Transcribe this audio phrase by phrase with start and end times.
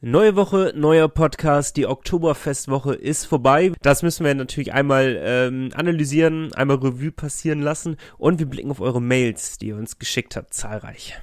[0.00, 1.76] Neue Woche, neuer Podcast.
[1.76, 3.72] Die Oktoberfestwoche ist vorbei.
[3.82, 8.80] Das müssen wir natürlich einmal ähm, analysieren, einmal Revue passieren lassen und wir blicken auf
[8.80, 11.18] eure Mails, die ihr uns geschickt habt, zahlreich.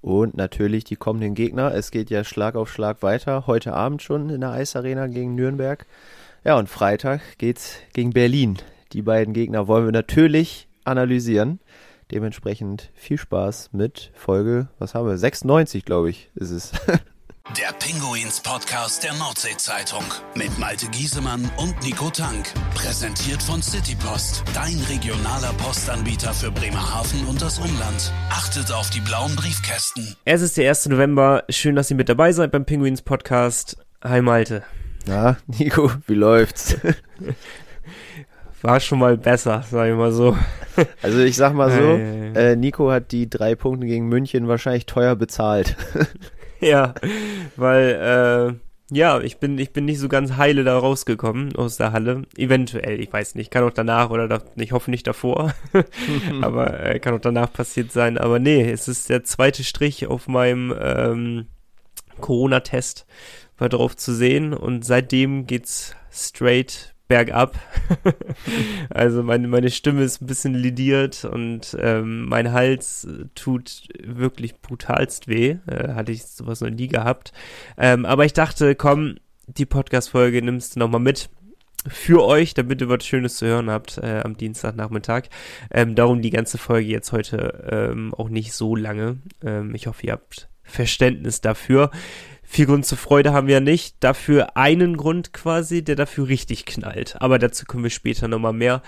[0.00, 1.74] Und natürlich die kommenden Gegner.
[1.74, 3.48] Es geht ja Schlag auf Schlag weiter.
[3.48, 5.84] Heute Abend schon in der Eisarena gegen Nürnberg.
[6.44, 8.58] Ja, und Freitag geht's gegen Berlin.
[8.92, 11.58] Die beiden Gegner wollen wir natürlich analysieren.
[12.12, 15.18] Dementsprechend viel Spaß mit Folge, was haben wir?
[15.18, 16.72] 96, glaube ich, ist es.
[17.58, 20.04] Der Pinguins Podcast der Nordsee-Zeitung
[20.36, 22.46] mit Malte Giesemann und Nico Tank.
[22.76, 28.12] Präsentiert von Citypost, dein regionaler Postanbieter für Bremerhaven und das Umland.
[28.30, 30.14] Achtet auf die blauen Briefkästen.
[30.24, 30.90] Es ist der 1.
[30.90, 31.42] November.
[31.48, 33.78] Schön, dass ihr mit dabei seid beim Pinguins Podcast.
[34.04, 34.62] Hi Malte.
[35.06, 36.76] Na, Nico, wie läuft's?
[38.62, 40.36] War schon mal besser, sag ich mal so.
[41.02, 45.16] Also ich sag mal so, äh, Nico hat die drei Punkte gegen München wahrscheinlich teuer
[45.16, 45.76] bezahlt.
[46.66, 46.94] ja,
[47.56, 51.92] weil, äh, ja, ich bin, ich bin nicht so ganz heile da rausgekommen aus der
[51.92, 52.22] Halle.
[52.36, 55.54] Eventuell, ich weiß nicht, kann auch danach oder da, ich hoffe nicht davor,
[56.42, 58.18] aber äh, kann auch danach passiert sein.
[58.18, 61.46] Aber nee, es ist der zweite Strich auf meinem ähm,
[62.20, 63.06] Corona-Test
[63.58, 67.58] war drauf zu sehen und seitdem geht's straight bergab.
[68.90, 75.26] also meine, meine Stimme ist ein bisschen lidiert und ähm, mein Hals tut wirklich brutalst
[75.26, 75.56] weh.
[75.66, 77.32] Äh, hatte ich sowas noch nie gehabt.
[77.76, 79.16] Ähm, aber ich dachte, komm,
[79.48, 81.30] die Podcast-Folge nimmst du nochmal mit
[81.88, 85.24] für euch, damit ihr was Schönes zu hören habt äh, am Dienstagnachmittag.
[85.72, 89.18] Ähm, darum die ganze Folge jetzt heute ähm, auch nicht so lange.
[89.44, 91.90] Ähm, ich hoffe, ihr habt Verständnis dafür.
[92.52, 93.94] Viel Grund zur Freude haben wir ja nicht.
[94.00, 97.14] Dafür einen Grund quasi, der dafür richtig knallt.
[97.20, 98.82] Aber dazu kommen wir später nochmal mehr.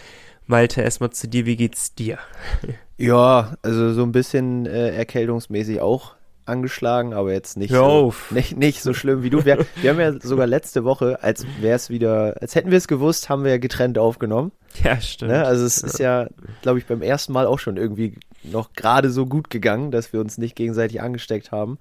[0.49, 2.19] Malte, erstmal zu dir, wie geht's dir?
[2.99, 8.81] Ja, also so ein bisschen äh, erkältungsmäßig auch angeschlagen, aber jetzt nicht, so, nicht, nicht
[8.81, 9.45] so schlimm wie du.
[9.45, 12.87] Wir, wir haben ja sogar letzte Woche, als wäre es wieder, als hätten wir es
[12.87, 14.53] gewusst, haben wir ja getrennt aufgenommen.
[14.85, 15.33] Ja, stimmt.
[15.33, 15.45] Ne?
[15.45, 16.29] Also es ist ja,
[16.61, 20.20] glaube ich, beim ersten Mal auch schon irgendwie noch gerade so gut gegangen, dass wir
[20.20, 21.79] uns nicht gegenseitig angesteckt haben.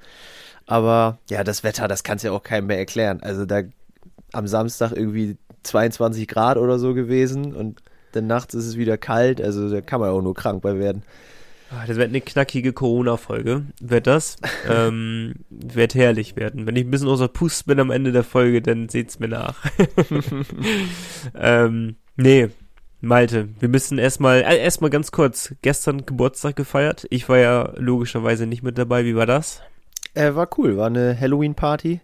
[0.72, 3.20] Aber ja, das Wetter, das kannst ja auch keinem mehr erklären.
[3.22, 3.64] Also da
[4.32, 7.82] am Samstag irgendwie 22 Grad oder so gewesen und
[8.14, 9.42] dann nachts ist es wieder kalt.
[9.42, 11.04] Also da kann man auch nur krank bei werden.
[11.72, 13.66] Ah, das wird eine knackige Corona-Folge.
[13.82, 14.38] Wird das?
[14.70, 16.66] ähm, wird herrlich werden.
[16.66, 19.58] Wenn ich ein bisschen außer Pust bin am Ende der Folge, dann seht's mir nach.
[21.38, 22.48] ähm, nee,
[23.02, 27.08] Malte, wir müssen erstmal, äh, erstmal ganz kurz, gestern Geburtstag gefeiert.
[27.10, 29.04] Ich war ja logischerweise nicht mit dabei.
[29.04, 29.62] Wie war das?
[30.14, 32.02] Äh, war cool, war eine Halloween-Party.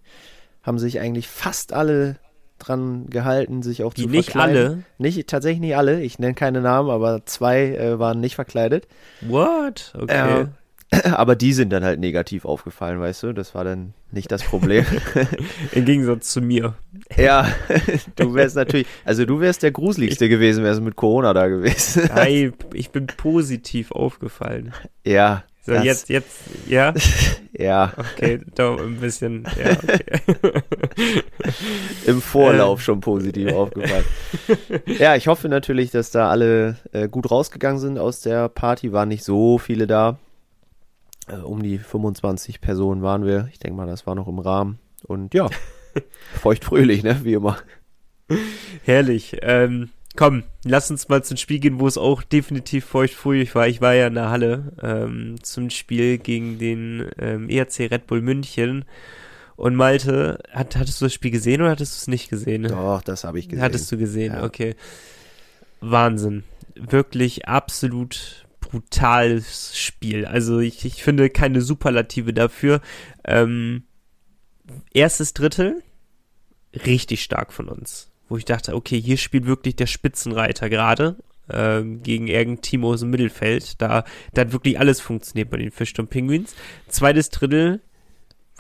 [0.63, 2.18] Haben sich eigentlich fast alle
[2.59, 4.57] dran gehalten, sich auch Die zu nicht verkleiden.
[4.68, 4.84] alle?
[4.97, 6.01] Nicht, tatsächlich nicht alle.
[6.01, 8.88] Ich nenne keine Namen, aber zwei äh, waren nicht verkleidet.
[9.22, 9.94] What?
[9.97, 10.41] Okay.
[10.41, 10.47] Äh,
[11.12, 13.34] aber die sind dann halt negativ aufgefallen, weißt du?
[13.34, 14.85] Das war dann nicht das Problem.
[15.74, 16.75] Im Gegensatz zu mir.
[17.18, 17.47] ja,
[18.16, 22.09] du wärst natürlich, also du wärst der gruseligste gewesen, wärst mit Corona da gewesen.
[22.16, 24.74] Nein, ich bin positiv aufgefallen.
[25.06, 25.44] ja.
[25.67, 26.94] So, das- jetzt, jetzt, ja?
[27.59, 31.23] Ja, Okay, doch ein bisschen, ja, okay.
[32.05, 32.22] im.
[32.22, 34.06] Vorlauf schon positiv aufgefallen.
[34.85, 38.91] Ja, ich hoffe natürlich, dass da alle äh, gut rausgegangen sind aus der Party.
[38.94, 40.19] Waren nicht so viele da.
[41.27, 43.50] Äh, um die 25 Personen waren wir.
[43.51, 44.77] Ich denke mal, das war noch im Rahmen.
[45.03, 45.50] Und ja,
[46.41, 47.22] feuchtfröhlich, ne?
[47.23, 47.57] Wie immer.
[48.83, 49.38] Herrlich.
[49.41, 53.67] Ähm, komm, lass uns mal zum Spiel gehen, wo es auch definitiv feuchtfröhlich war.
[53.67, 58.22] Ich war ja in der Halle ähm, zum Spiel gegen den ähm, ERC Red Bull
[58.22, 58.83] München.
[59.56, 62.63] Und Malte, hat, hattest du das Spiel gesehen oder hattest du es nicht gesehen?
[62.63, 63.63] Doch, das habe ich gesehen.
[63.63, 64.44] Hattest du gesehen, Ja.
[64.44, 64.75] okay.
[65.79, 66.44] Wahnsinn.
[66.75, 70.25] Wirklich absolut brutales Spiel.
[70.25, 72.81] Also ich, ich finde keine Superlative dafür.
[73.23, 73.83] Ähm,
[74.94, 75.81] erstes Drittel,
[76.85, 78.11] richtig stark von uns.
[78.29, 81.15] Wo ich dachte, okay, hier spielt wirklich der Spitzenreiter gerade
[81.49, 83.81] ähm, gegen irgendein Team aus dem Mittelfeld.
[83.81, 86.55] Da, da hat wirklich alles funktioniert bei den Fischturm Penguins.
[86.88, 87.81] Zweites Drittel,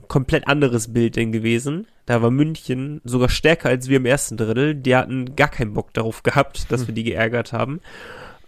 [0.07, 1.87] komplett anderes Bild denn gewesen.
[2.05, 4.75] Da war München sogar stärker als wir im ersten Drittel.
[4.75, 7.81] Die hatten gar keinen Bock darauf gehabt, dass wir die geärgert haben.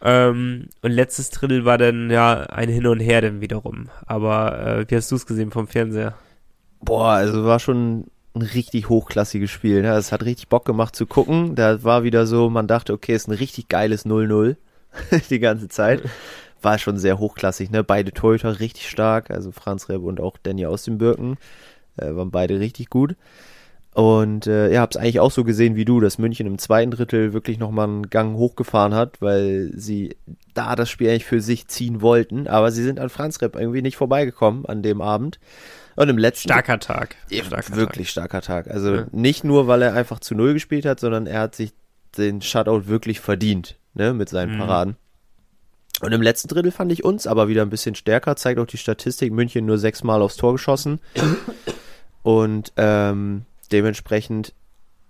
[0.02, 3.90] Ähm, und letztes Drittel war dann ja ein Hin und Her dann wiederum.
[4.06, 6.16] Aber äh, wie hast du es gesehen vom Fernseher?
[6.80, 8.06] Boah, also war schon
[8.40, 9.82] ein richtig hochklassiges Spiel.
[9.82, 9.92] Ne?
[9.94, 11.56] Es hat richtig Bock gemacht zu gucken.
[11.56, 14.56] Da war wieder so, man dachte, okay, ist ein richtig geiles 0-0
[15.30, 16.02] die ganze Zeit.
[16.62, 17.84] War schon sehr hochklassig, ne?
[17.86, 21.38] Beide Torhüter richtig stark, also Franz Reb und auch Danny aus den Birken
[21.96, 23.16] äh, waren beide richtig gut.
[23.94, 27.34] Und äh, ja, hab's eigentlich auch so gesehen wie du, dass München im zweiten Drittel
[27.34, 30.16] wirklich nochmal einen Gang hochgefahren hat, weil sie
[30.54, 32.48] da das Spiel eigentlich für sich ziehen wollten.
[32.48, 35.40] Aber sie sind an Franz Repp irgendwie nicht vorbeigekommen an dem Abend.
[35.96, 37.16] Und im letzten Starker Tag.
[37.30, 38.70] Ja, Starker wirklich starker Tag.
[38.70, 39.06] Also Ja.
[39.12, 41.74] nicht nur, weil er einfach zu Null gespielt hat, sondern er hat sich
[42.18, 44.60] den Shutout wirklich verdient, ne, mit seinen Mhm.
[44.60, 44.96] Paraden.
[46.02, 48.78] Und im letzten Drittel fand ich uns aber wieder ein bisschen stärker, zeigt auch die
[48.78, 51.00] Statistik, München nur sechsmal aufs Tor geschossen.
[52.24, 54.54] Und ähm, dementsprechend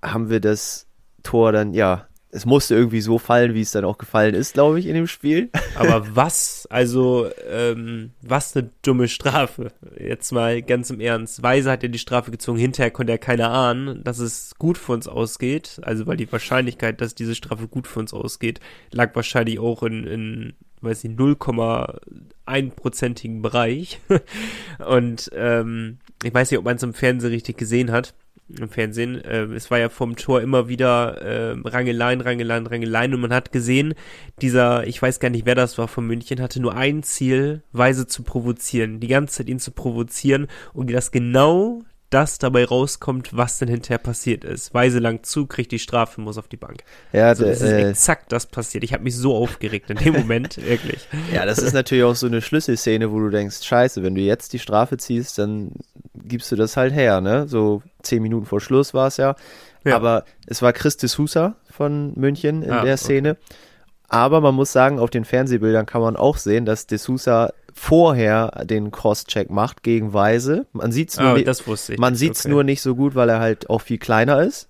[0.03, 0.87] haben wir das
[1.23, 4.79] Tor dann, ja, es musste irgendwie so fallen, wie es dann auch gefallen ist, glaube
[4.79, 5.49] ich, in dem Spiel.
[5.75, 9.71] Aber was, also, ähm, was eine dumme Strafe.
[9.97, 11.41] Jetzt mal ganz im Ernst.
[11.41, 14.91] Weise hat ja die Strafe gezogen, hinterher konnte er keiner ahnen, dass es gut für
[14.91, 15.81] uns ausgeht.
[15.81, 18.59] Also, weil die Wahrscheinlichkeit, dass diese Strafe gut für uns ausgeht,
[18.91, 23.99] lag wahrscheinlich auch in, in weiß ich, 0,1-prozentigen Bereich.
[24.87, 28.13] Und ähm, ich weiß nicht, ob man es im Fernsehen richtig gesehen hat.
[28.57, 29.23] Im Fernsehen.
[29.23, 33.13] Äh, es war ja vom Tor immer wieder äh, Rangeleien, Rangeleien, Rangeleien.
[33.13, 33.93] Und man hat gesehen,
[34.41, 38.07] dieser, ich weiß gar nicht, wer das war von München, hatte nur ein Ziel, Weise
[38.07, 38.99] zu provozieren.
[38.99, 43.99] Die ganze Zeit ihn zu provozieren und dass genau das dabei rauskommt, was denn hinterher
[43.99, 44.73] passiert ist.
[44.73, 46.83] Weise lang zu, kriegt die Strafe, muss auf die Bank.
[47.13, 48.83] Ja, Also, das ist äh, exakt das passiert.
[48.83, 51.07] Ich habe mich so aufgeregt in dem Moment, wirklich.
[51.31, 54.53] Ja, das ist natürlich auch so eine Schlüsselszene, wo du denkst, scheiße, wenn du jetzt
[54.53, 55.71] die Strafe ziehst, dann
[56.23, 57.47] gibst du das halt her, ne?
[57.47, 59.35] So zehn Minuten vor Schluss war es ja.
[59.85, 59.95] Ja.
[59.95, 63.03] Aber es war Chris de Sousa von München in Ah, der okay.
[63.03, 63.37] Szene.
[64.09, 68.65] Aber man muss sagen, auf den Fernsehbildern kann man auch sehen, dass de Sousa vorher
[68.65, 70.65] den Cross-Check macht gegen Weise.
[70.73, 71.99] Man nur, das wusste ich.
[71.99, 72.19] man nicht.
[72.19, 72.49] sieht's Okay.
[72.49, 74.67] nur nicht so gut, weil er halt auch viel kleiner ist.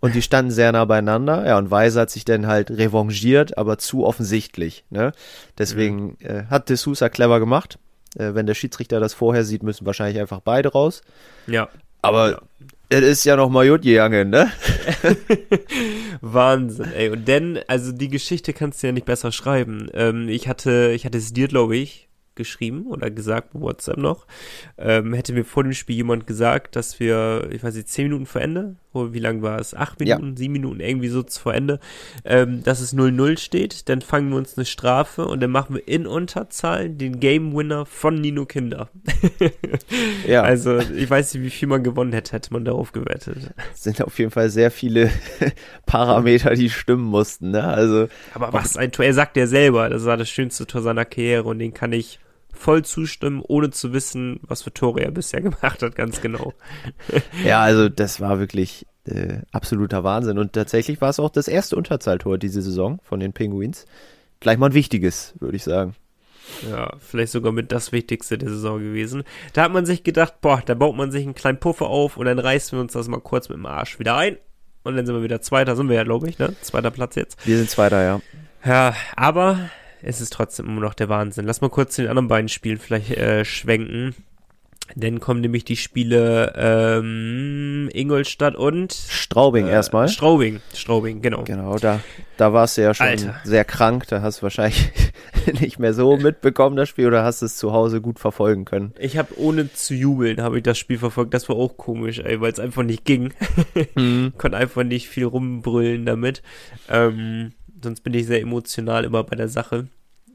[0.00, 1.46] Und die standen sehr nah beieinander.
[1.46, 4.84] Ja, und Weise hat sich dann halt revanchiert, aber zu offensichtlich.
[4.90, 5.12] Ne?
[5.56, 6.26] Deswegen Mhm.
[6.26, 7.78] äh, hat De Sousa clever gemacht.
[8.16, 11.02] Äh, wenn der Schiedsrichter das vorher sieht, müssen wahrscheinlich einfach beide raus.
[11.46, 11.68] Ja.
[12.02, 12.40] Aber Ja.
[12.90, 14.50] es ist ja noch mal gut gegangen, ne?
[16.20, 17.10] Wahnsinn, ey.
[17.10, 19.88] Und denn, also die Geschichte kannst du ja nicht besser schreiben.
[19.94, 22.07] Ähm, ich hatte, ich hatte es dir, glaube ich,
[22.38, 24.26] geschrieben oder gesagt, bei WhatsApp noch.
[24.78, 28.24] Ähm, hätte mir vor dem Spiel jemand gesagt, dass wir, ich weiß nicht, zehn Minuten
[28.24, 29.74] vor Ende, wie lang war es?
[29.74, 30.16] Acht Ja.
[30.16, 31.78] Minuten, sieben Minuten, irgendwie so vor Ende,
[32.24, 35.86] ähm, dass es 0-0 steht, dann fangen wir uns eine Strafe und dann machen wir
[35.86, 38.88] in Unterzahl den Game Winner von Nino Kinder.
[40.26, 43.50] Ja, Also, ich weiß nicht, wie viel man gewonnen hätte, hätte man darauf gewettet.
[43.74, 45.10] es sind auf jeden Fall sehr viele
[45.86, 47.64] Parameter, die stimmen mussten, ne?
[47.64, 51.04] Also, Aber was ein Tor, er sagt ja selber, das war das schönste Tor seiner
[51.04, 52.18] Karriere und den kann ich
[52.52, 56.52] voll zustimmen, ohne zu wissen, was für Tore er bisher gemacht hat, ganz genau.
[57.44, 60.38] ja, also das war wirklich äh, absoluter Wahnsinn.
[60.38, 63.86] Und tatsächlich war es auch das erste Unterzahltor diese Saison von den Penguins.
[64.40, 65.94] Vielleicht mal ein wichtiges, würde ich sagen.
[66.70, 69.24] Ja, vielleicht sogar mit das Wichtigste der Saison gewesen.
[69.52, 72.26] Da hat man sich gedacht, boah, da baut man sich einen kleinen Puffer auf und
[72.26, 74.38] dann reißen wir uns das mal kurz mit dem Arsch wieder ein.
[74.82, 76.54] Und dann sind wir wieder Zweiter, sind wir ja, glaube ich, ne?
[76.62, 77.46] Zweiter Platz jetzt.
[77.46, 78.20] Wir sind Zweiter, ja.
[78.64, 79.70] Ja, aber
[80.02, 81.46] es ist trotzdem immer noch der Wahnsinn.
[81.46, 84.14] Lass mal kurz zu den anderen beiden Spielen vielleicht äh, schwenken.
[84.96, 90.08] Dann kommen nämlich die Spiele ähm, Ingolstadt und Straubing äh, erstmal.
[90.08, 90.60] Straubing.
[90.74, 91.44] Straubing, genau.
[91.44, 92.00] Genau, da,
[92.36, 93.36] da warst du ja schon Alter.
[93.44, 94.06] sehr krank.
[94.08, 94.90] Da hast du wahrscheinlich
[95.60, 98.94] nicht mehr so mitbekommen, das Spiel, oder hast es zu Hause gut verfolgen können.
[98.98, 101.34] Ich habe ohne zu jubeln, habe ich das Spiel verfolgt.
[101.34, 103.34] Das war auch komisch, ey, weil es einfach nicht ging.
[104.38, 106.42] Konnte einfach nicht viel rumbrüllen damit.
[106.88, 107.52] Ähm,
[107.82, 109.88] sonst bin ich sehr emotional immer bei der Sache.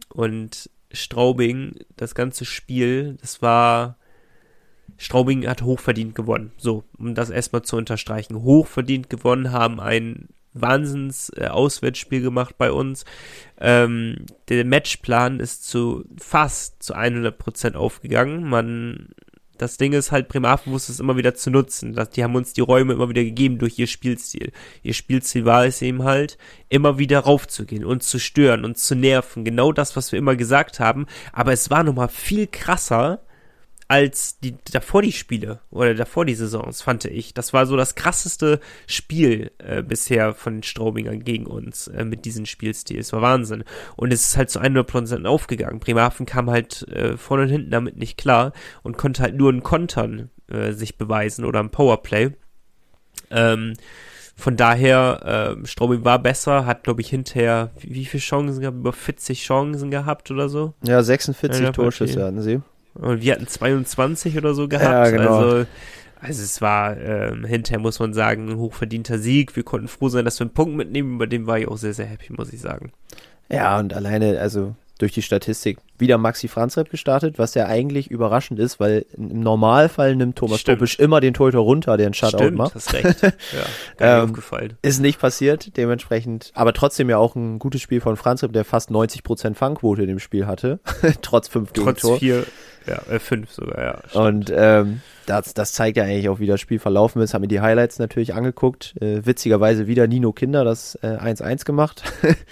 [0.10, 3.98] Und Straubing, das ganze Spiel, das war.
[4.98, 6.51] Straubing hat hochverdient gewonnen.
[6.57, 8.44] So, um das erstmal zu unterstreichen.
[8.44, 11.50] Hochverdient gewonnen, haben ein Wahnsinns äh,
[12.20, 13.06] gemacht bei uns.
[13.60, 18.48] Ähm, der Matchplan ist zu fast zu 100% aufgegangen.
[18.48, 19.10] Man,
[19.63, 21.93] das Ding ist halt, Bremerhaven wusste es immer wieder zu nutzen.
[21.93, 24.51] Das, die haben uns die Räume immer wieder gegeben durch ihr Spielstil.
[24.82, 29.46] Ihr Spielstil war es eben halt, immer wieder raufzugehen und zu stören und zu nerven.
[29.46, 31.08] Genau das, was wir immer gesagt haben.
[31.32, 33.22] Aber es war nochmal viel krasser,
[33.93, 37.35] als die davor die Spiele oder davor die Saisons, fand ich.
[37.35, 42.25] Das war so das krasseste Spiel äh, bisher von den Straubingern gegen uns äh, mit
[42.25, 42.97] diesem Spielstil.
[42.97, 43.63] Es war Wahnsinn.
[43.95, 45.79] Und es ist halt zu 100% aufgegangen.
[45.79, 49.62] Bremerhaven kam halt äh, vorne und hinten damit nicht klar und konnte halt nur in
[49.62, 52.31] Kontern äh, sich beweisen oder im Powerplay.
[53.29, 53.73] Ähm,
[54.35, 58.77] von daher, äh, Straubing war besser, hat, glaube ich, hinterher, wie, wie viele Chancen gehabt?
[58.77, 60.73] Über 40 Chancen gehabt oder so?
[60.83, 62.59] Ja, 46 Ja, Torschüsse hatten sie.
[62.95, 64.85] Und wir hatten 22 oder so gehabt.
[64.85, 65.38] Ja, genau.
[65.39, 65.65] Also,
[66.19, 69.55] also es war, ähm, hinterher muss man sagen, ein hochverdienter Sieg.
[69.55, 71.15] Wir konnten froh sein, dass wir einen Punkt mitnehmen.
[71.15, 72.91] Über den war ich auch sehr, sehr happy, muss ich sagen.
[73.50, 78.59] Ja, und alleine, also durch die Statistik wieder Maxi Franzrep gestartet, was ja eigentlich überraschend
[78.59, 80.79] ist, weil im Normalfall nimmt Thomas Stimmt.
[80.79, 82.75] Popisch immer den Torhüter runter, der einen Shutout Stimmt, macht.
[82.75, 83.21] hast recht.
[84.00, 84.77] Ja, Ähm, aufgefallen.
[84.81, 88.91] Ist nicht passiert, dementsprechend, aber trotzdem ja auch ein gutes Spiel von Franzrep, der fast
[88.91, 90.79] 90% Fangquote in dem Spiel hatte,
[91.21, 92.17] trotz fünf Trotz Gegentor.
[92.19, 92.45] vier,
[92.88, 93.98] ja, äh, fünf sogar, ja.
[94.08, 94.25] stimmt.
[94.25, 97.34] Und ähm, das, das zeigt ja eigentlich auch, wie das Spiel verlaufen ist.
[97.34, 98.96] Haben mir die Highlights natürlich angeguckt.
[99.02, 102.04] Äh, witzigerweise wieder Nino Kinder das äh, 1-1 gemacht.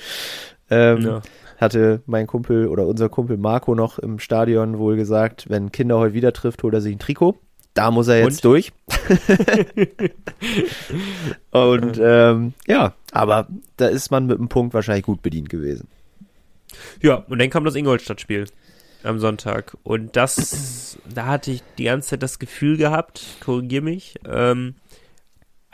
[0.69, 1.21] ähm, ja.
[1.57, 6.13] Hatte mein Kumpel oder unser Kumpel Marco noch im Stadion wohl gesagt, wenn Kinder heute
[6.13, 7.37] wieder trifft, holt er sich ein Trikot.
[7.73, 8.45] Da muss er jetzt Und?
[8.45, 8.71] durch.
[11.51, 13.47] Und ähm, ja, aber
[13.77, 15.87] da ist man mit dem Punkt wahrscheinlich gut bedient gewesen.
[17.01, 18.45] Ja, und dann kam das Ingolstadt-Spiel
[19.03, 19.77] am Sonntag.
[19.83, 24.75] Und das, da hatte ich die ganze Zeit das Gefühl gehabt, korrigier mich, ähm,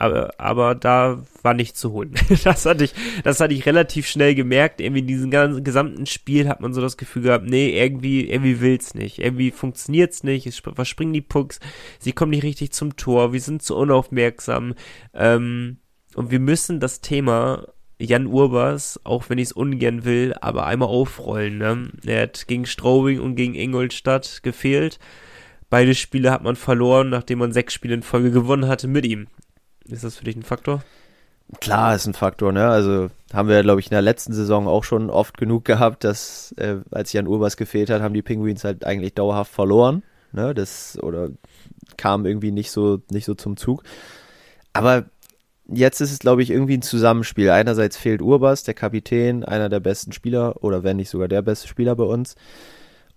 [0.00, 2.14] aber, aber da war nichts zu holen.
[2.44, 2.94] Das hatte ich,
[3.24, 4.80] das hatte ich relativ schnell gemerkt.
[4.80, 8.60] Irgendwie in diesem ganzen gesamten Spiel hat man so das Gefühl gehabt, nee, irgendwie, irgendwie
[8.60, 9.18] will's nicht.
[9.18, 10.46] Irgendwie funktioniert's nicht.
[10.46, 11.58] Es sp- verspringen die Pucks.
[11.98, 13.32] Sie kommen nicht richtig zum Tor.
[13.32, 14.74] Wir sind zu unaufmerksam.
[15.14, 15.78] Ähm,
[16.14, 17.66] und wir müssen das Thema
[17.98, 21.58] Jan Urbas, auch wenn ich es ungern will, aber einmal aufrollen.
[21.58, 21.90] Ne?
[22.06, 24.98] Er hat gegen Straubing und gegen Ingolstadt gefehlt.
[25.68, 29.26] Beide Spiele hat man verloren, nachdem man sechs Spiele in Folge gewonnen hatte mit ihm.
[29.86, 30.82] Ist das für dich ein Faktor?
[31.60, 32.68] Klar, ist ein Faktor, ne?
[32.68, 36.52] Also haben wir, glaube ich, in der letzten Saison auch schon oft genug gehabt, dass
[36.58, 40.02] äh, als Jan Urbas gefehlt hat, haben die Penguins halt eigentlich dauerhaft verloren.
[40.32, 40.54] Ne?
[40.54, 41.30] Das oder
[41.96, 43.82] kam irgendwie nicht so nicht so zum Zug.
[44.74, 45.06] Aber
[45.68, 47.50] jetzt ist es, glaube ich, irgendwie ein Zusammenspiel.
[47.50, 51.68] Einerseits fehlt Urbas, der Kapitän, einer der besten Spieler oder wenn nicht sogar der beste
[51.68, 52.34] Spieler bei uns.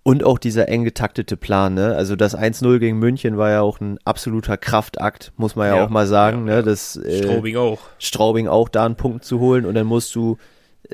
[0.04, 1.94] Und auch dieser eng getaktete Plan, ne?
[1.94, 5.84] Also das 1-0 gegen München war ja auch ein absoluter Kraftakt, muss man ja, Ja,
[5.84, 6.62] auch mal sagen, ja, ne?
[6.64, 7.78] Das, äh, Straubing auch.
[7.98, 10.38] Straubing auch da einen Punkt zu holen und dann musst du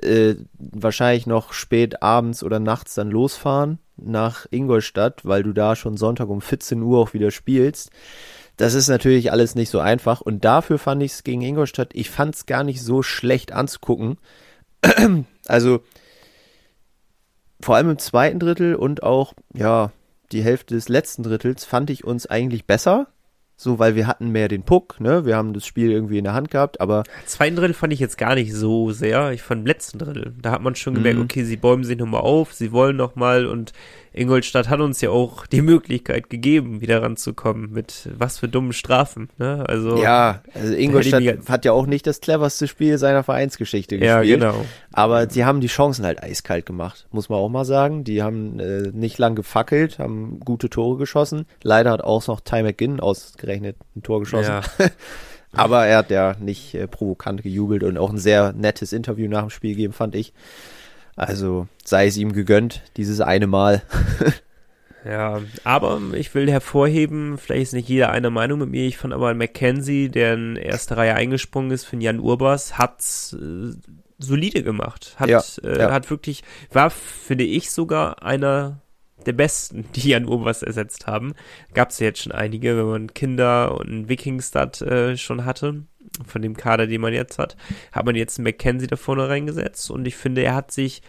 [0.03, 5.97] äh, wahrscheinlich noch spät abends oder nachts dann losfahren nach Ingolstadt, weil du da schon
[5.97, 7.91] Sonntag um 14 Uhr auch wieder spielst.
[8.59, 12.11] Das ist natürlich alles nicht so einfach und dafür fand ich es gegen Ingolstadt, ich
[12.11, 14.19] fand es gar nicht so schlecht anzugucken.
[15.47, 15.81] also
[17.61, 19.93] vor allem im zweiten Drittel und auch, ja,
[20.33, 23.07] die Hälfte des letzten Drittels fand ich uns eigentlich besser.
[23.61, 25.25] So, weil wir hatten mehr den Puck, ne?
[25.27, 28.17] Wir haben das Spiel irgendwie in der Hand gehabt, aber Zweiten Drittel fand ich jetzt
[28.17, 29.33] gar nicht so sehr.
[29.33, 30.33] Ich fand im letzten Drittel.
[30.41, 31.25] Da hat man schon gemerkt, Mhm.
[31.25, 33.73] okay, sie bäumen sich nochmal auf, sie wollen nochmal und
[34.15, 39.29] Ingolstadt hat uns ja auch die Möglichkeit gegeben, wieder ranzukommen mit was für dummen Strafen.
[39.39, 39.65] Ne?
[39.69, 44.41] Also ja, also Ingolstadt hat ja auch nicht das cleverste Spiel seiner Vereinsgeschichte ja, gespielt.
[44.41, 44.65] genau.
[44.93, 48.03] Aber sie haben die Chancen halt eiskalt gemacht, muss man auch mal sagen.
[48.03, 51.45] Die haben äh, nicht lang gefackelt, haben gute Tore geschossen.
[51.63, 54.51] Leider hat auch noch Ty McGinn ausgerechnet ein Tor geschossen.
[54.51, 54.63] Ja.
[55.53, 59.41] Aber er hat ja nicht äh, provokant gejubelt und auch ein sehr nettes Interview nach
[59.41, 60.35] dem Spiel gegeben, fand ich.
[61.17, 63.83] Also sei es ihm gegönnt, dieses eine Mal.
[65.05, 69.15] Ja, aber ich will hervorheben, vielleicht ist nicht jeder einer Meinung mit mir, ich fand
[69.15, 73.73] aber Mackenzie, der in erste Reihe eingesprungen ist für den Jan Urbas, hat's äh,
[74.19, 75.15] solide gemacht.
[75.17, 75.93] Hat, Ja, äh, ja.
[75.93, 78.83] hat wirklich, war, finde ich, sogar einer
[79.29, 81.35] der besten, die Jan Urbas ersetzt haben.
[81.75, 85.85] Gab es ja jetzt schon einige, wenn man Kinder und einen Wikingstad äh, schon hatte,
[86.27, 87.57] von dem Kader, den man jetzt hat,
[87.93, 91.03] hat man jetzt einen Mackenzie da vorne reingesetzt und ich finde, er hat sich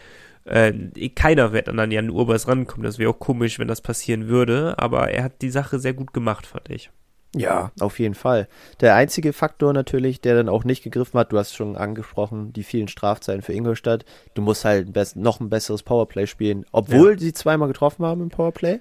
[0.45, 2.83] äh, keiner wird an Jan Urbas rankommen.
[2.83, 4.75] Das wäre auch komisch, wenn das passieren würde.
[4.77, 6.89] Aber er hat die Sache sehr gut gemacht, fand ich.
[7.36, 8.48] Ja, auf jeden Fall.
[8.81, 12.63] Der einzige Faktor natürlich, der dann auch nicht gegriffen hat, du hast schon angesprochen, die
[12.63, 14.03] vielen Strafzeiten für Ingolstadt.
[14.33, 18.79] Du musst halt noch ein besseres Powerplay spielen, obwohl sie zweimal getroffen haben im Powerplay.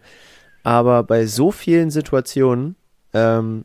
[0.62, 2.76] Aber bei so vielen Situationen
[3.12, 3.64] ähm,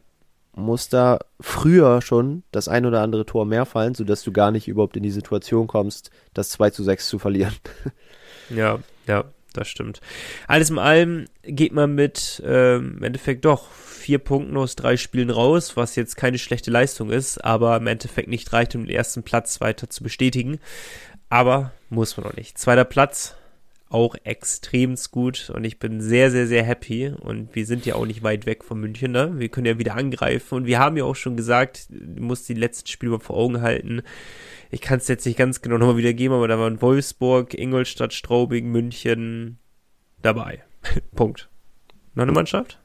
[0.56, 4.68] muss da früher schon das ein oder andere Tor mehr fallen, sodass du gar nicht
[4.68, 7.56] überhaupt in die Situation kommst, das 2 zu 6 zu verlieren.
[8.50, 10.01] Ja, ja, das stimmt.
[10.48, 15.29] Alles in allem geht man mit ähm, im Endeffekt doch vier Punkten aus drei Spielen
[15.29, 19.24] raus, was jetzt keine schlechte Leistung ist, aber im Endeffekt nicht reicht, um den ersten
[19.24, 20.60] Platz weiter zu bestätigen.
[21.29, 22.57] Aber muss man noch nicht.
[22.57, 23.36] Zweiter Platz,
[23.93, 28.07] auch extremst gut und ich bin sehr, sehr, sehr happy und wir sind ja auch
[28.07, 29.33] nicht weit weg von München, ne?
[29.38, 32.55] Wir können ja wieder angreifen und wir haben ja auch schon gesagt, du musst die
[32.55, 34.01] letzten Spiele mal vor Augen halten.
[34.74, 38.72] Ich kann es jetzt nicht ganz genau nochmal wiedergeben, aber da waren Wolfsburg, Ingolstadt, Straubing,
[38.72, 39.60] München
[40.24, 40.63] dabei.
[41.15, 41.48] Punkt.
[42.15, 42.80] Noch eine Mannschaft?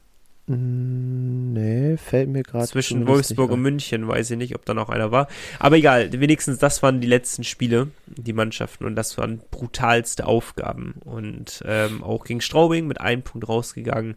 [0.45, 4.89] Mm, nee, fällt mir gerade Zwischen Wolfsburg und München weiß ich nicht, ob da noch
[4.89, 5.27] einer war.
[5.57, 10.93] Aber egal, wenigstens das waren die letzten Spiele, die Mannschaften, und das waren brutalste Aufgaben.
[11.05, 14.15] Und ähm, auch gegen Straubing mit einem Punkt rausgegangen.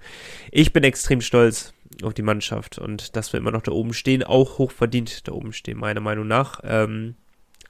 [0.51, 4.23] Ich bin extrem stolz auf die Mannschaft und dass wir immer noch da oben stehen,
[4.23, 6.61] auch hochverdient da oben stehen, meiner Meinung nach.
[6.65, 7.15] Ähm,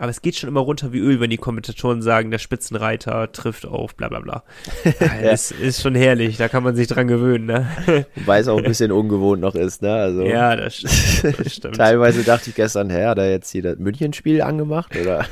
[0.02, 3.66] aber es geht schon immer runter wie Öl, wenn die Kommentatoren sagen, der Spitzenreiter trifft
[3.66, 4.42] auf bla bla bla.
[5.22, 7.68] Das ist schon herrlich, da kann man sich dran gewöhnen, ne?
[8.16, 9.94] Wobei es auch ein bisschen ungewohnt noch ist, ne?
[9.94, 11.38] Also Ja, das stimmt.
[11.38, 11.76] Das stimmt.
[11.76, 14.92] teilweise dachte ich gestern, hä, hat er jetzt hier das München-Spiel angemacht?
[15.00, 15.24] Oder?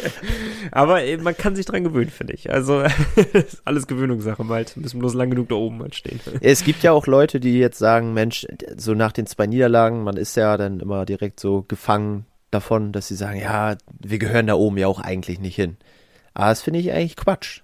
[0.70, 2.50] Aber äh, man kann sich dran gewöhnen, finde ich.
[2.50, 2.84] Also
[3.34, 4.74] ist alles Gewöhnungssache, halt.
[4.78, 6.18] Müssen bloß lang genug da oben halt stehen.
[6.40, 10.16] es gibt ja auch Leute, die jetzt sagen, Mensch, so nach den zwei Niederlagen, man
[10.16, 14.54] ist ja dann immer direkt so gefangen davon, dass sie sagen, ja, wir gehören da
[14.54, 15.76] oben ja auch eigentlich nicht hin.
[16.34, 17.60] Aber das finde ich eigentlich Quatsch.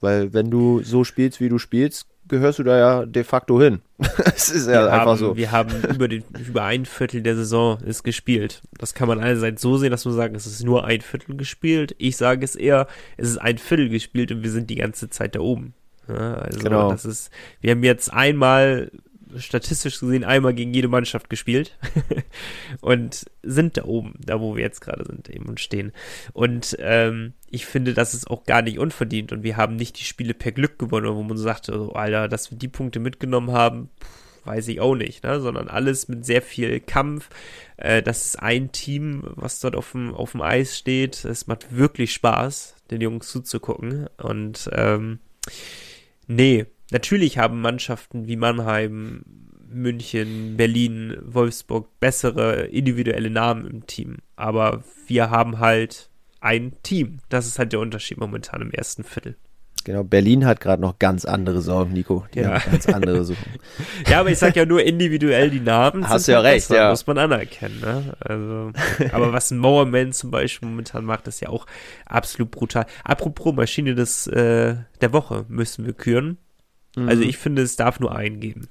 [0.00, 3.80] Weil wenn du so spielst, wie du spielst, gehörst du da ja de facto hin.
[4.36, 5.36] Es ist ja wir einfach haben, so.
[5.36, 8.60] Wir haben über, den, über ein Viertel der Saison ist gespielt.
[8.78, 11.94] Das kann man einerseits so sehen, dass man sagen, es ist nur ein Viertel gespielt.
[11.98, 12.86] Ich sage es eher,
[13.16, 15.74] es ist ein Viertel gespielt und wir sind die ganze Zeit da oben.
[16.06, 16.90] Ja, also Genau.
[16.90, 18.90] das ist, wir haben jetzt einmal
[19.40, 21.76] statistisch gesehen einmal gegen jede Mannschaft gespielt
[22.80, 25.92] und sind da oben, da wo wir jetzt gerade sind eben und stehen.
[26.32, 30.04] Und ähm, ich finde, das ist auch gar nicht unverdient und wir haben nicht die
[30.04, 33.90] Spiele per Glück gewonnen, wo man sagt, oh, Alter, dass wir die Punkte mitgenommen haben,
[34.02, 35.40] pff, weiß ich auch nicht, ne?
[35.40, 37.28] sondern alles mit sehr viel Kampf.
[37.76, 41.24] Äh, das ist ein Team, was dort auf dem, auf dem Eis steht.
[41.24, 45.20] Es macht wirklich Spaß, den Jungs zuzugucken und ähm,
[46.28, 49.22] Nee, natürlich haben Mannschaften wie Mannheim,
[49.70, 54.16] München, Berlin, Wolfsburg bessere individuelle Namen im Team.
[54.36, 57.18] Aber wir haben halt ein Team.
[57.28, 59.36] Das ist halt der Unterschied momentan im ersten Viertel.
[59.84, 62.26] Genau, Berlin hat gerade noch ganz andere Sorgen, Nico.
[62.34, 62.58] Die Ja.
[62.58, 63.40] ganz andere Sorgen.
[64.08, 66.06] Ja, aber ich sag ja nur individuell die Namen.
[66.08, 66.90] Hast du ja halt recht, besser, ja.
[66.90, 68.14] Muss man anerkennen, ne?
[68.20, 68.72] Also,
[69.12, 71.66] aber was ein Mowerman zum Beispiel momentan macht, ist ja auch
[72.06, 72.86] absolut brutal.
[73.04, 76.38] Apropos Maschine des, äh, der Woche müssen wir küren.
[77.06, 77.28] Also Mhm.
[77.28, 78.68] ich finde, es darf nur einen geben.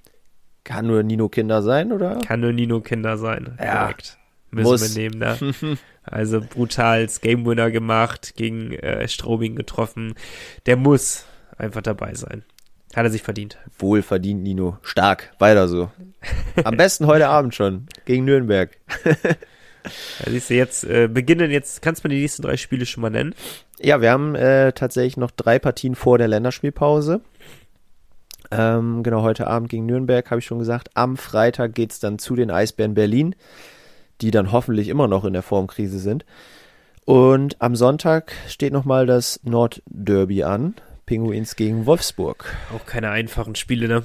[0.63, 2.19] Kann nur Nino Kinder sein, oder?
[2.19, 3.57] Kann nur Nino Kinder sein.
[3.59, 3.83] Ja.
[3.83, 4.17] Korrekt.
[4.51, 4.95] Müssen Muss.
[4.95, 5.77] wir nehmen, ne?
[6.03, 10.13] Also brutal als Game Winner gemacht, gegen äh, Straubing getroffen.
[10.65, 11.25] Der muss
[11.57, 12.43] einfach dabei sein.
[12.95, 13.57] Hat er sich verdient.
[13.77, 14.77] Wohlverdient, Nino.
[14.83, 15.33] Stark.
[15.39, 15.91] Weiter so.
[16.63, 17.87] Am besten heute Abend schon.
[18.05, 18.71] Gegen Nürnberg.
[20.23, 22.99] Da siehst du jetzt, äh, beginnen jetzt, kannst du mir die nächsten drei Spiele schon
[23.01, 23.33] mal nennen?
[23.79, 27.21] Ja, wir haben äh, tatsächlich noch drei Partien vor der Länderspielpause.
[28.51, 30.89] Ähm, genau, heute Abend gegen Nürnberg, habe ich schon gesagt.
[30.93, 33.35] Am Freitag geht's dann zu den Eisbären Berlin,
[34.21, 36.25] die dann hoffentlich immer noch in der Formkrise sind.
[37.05, 40.75] Und am Sonntag steht nochmal das Nordderby an.
[41.05, 42.53] Pinguins gegen Wolfsburg.
[42.75, 44.03] Auch keine einfachen Spiele, ne?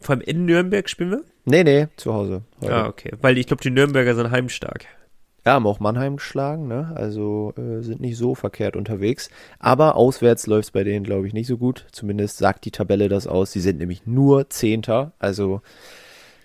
[0.00, 1.24] Vor allem in Nürnberg spielen wir?
[1.44, 2.42] Nee, nee, zu Hause.
[2.62, 2.74] Heute.
[2.74, 3.12] Ah, okay.
[3.20, 4.86] Weil ich glaube, die Nürnberger sind heimstark.
[5.46, 6.92] Ja, haben auch Mannheim geschlagen, ne?
[6.94, 9.30] Also äh, sind nicht so verkehrt unterwegs.
[9.58, 11.86] Aber auswärts läuft's bei denen, glaube ich, nicht so gut.
[11.92, 13.50] Zumindest sagt die Tabelle das aus.
[13.52, 15.12] Sie sind nämlich nur Zehnter.
[15.18, 15.62] Also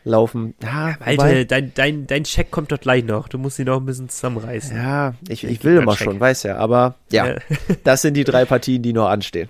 [0.06, 0.54] laufen.
[0.64, 3.28] Ja, Alter, wobei- dein, dein, dein Check kommt doch gleich noch.
[3.28, 4.78] Du musst ihn noch ein bisschen zusammenreißen.
[4.78, 6.06] ja, ich, Ich will immer Check.
[6.06, 6.58] schon, weiß ja.
[6.58, 7.36] Aber ja, Ja.
[7.84, 9.50] das sind die drei Partien, die noch anstehen.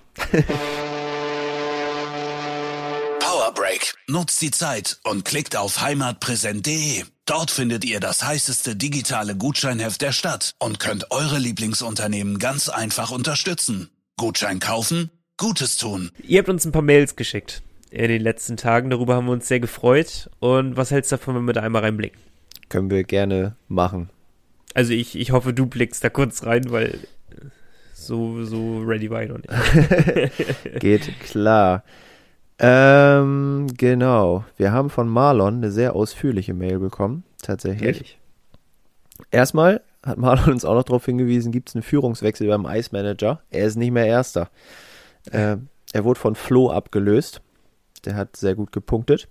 [3.20, 3.94] Power Break.
[4.08, 7.04] Nutzt die Zeit und klickt auf heimatpräsent.de.
[7.26, 13.10] Dort findet ihr das heißeste digitale Gutscheinheft der Stadt und könnt eure Lieblingsunternehmen ganz einfach
[13.10, 13.90] unterstützen.
[14.16, 16.12] Gutschein kaufen, Gutes tun.
[16.22, 18.90] Ihr habt uns ein paar Mails geschickt in den letzten Tagen.
[18.90, 20.30] Darüber haben wir uns sehr gefreut.
[20.38, 22.20] Und was hältst du davon, wenn wir da einmal reinblicken?
[22.68, 24.08] Können wir gerne machen.
[24.74, 27.00] Also ich, ich hoffe, du blickst da kurz rein, weil
[27.92, 30.78] so, so ready war ich noch nicht.
[30.78, 31.82] Geht klar.
[32.58, 34.44] Ähm, genau.
[34.56, 37.24] Wir haben von Marlon eine sehr ausführliche Mail bekommen.
[37.42, 37.82] Tatsächlich.
[37.82, 38.18] Ehrlich.
[39.30, 43.40] Erstmal hat Marlon uns auch noch darauf hingewiesen, gibt es einen Führungswechsel beim Ice Manager.
[43.50, 44.50] Er ist nicht mehr Erster.
[45.30, 45.56] Äh,
[45.92, 47.42] er wurde von Flo abgelöst.
[48.04, 49.28] Der hat sehr gut gepunktet.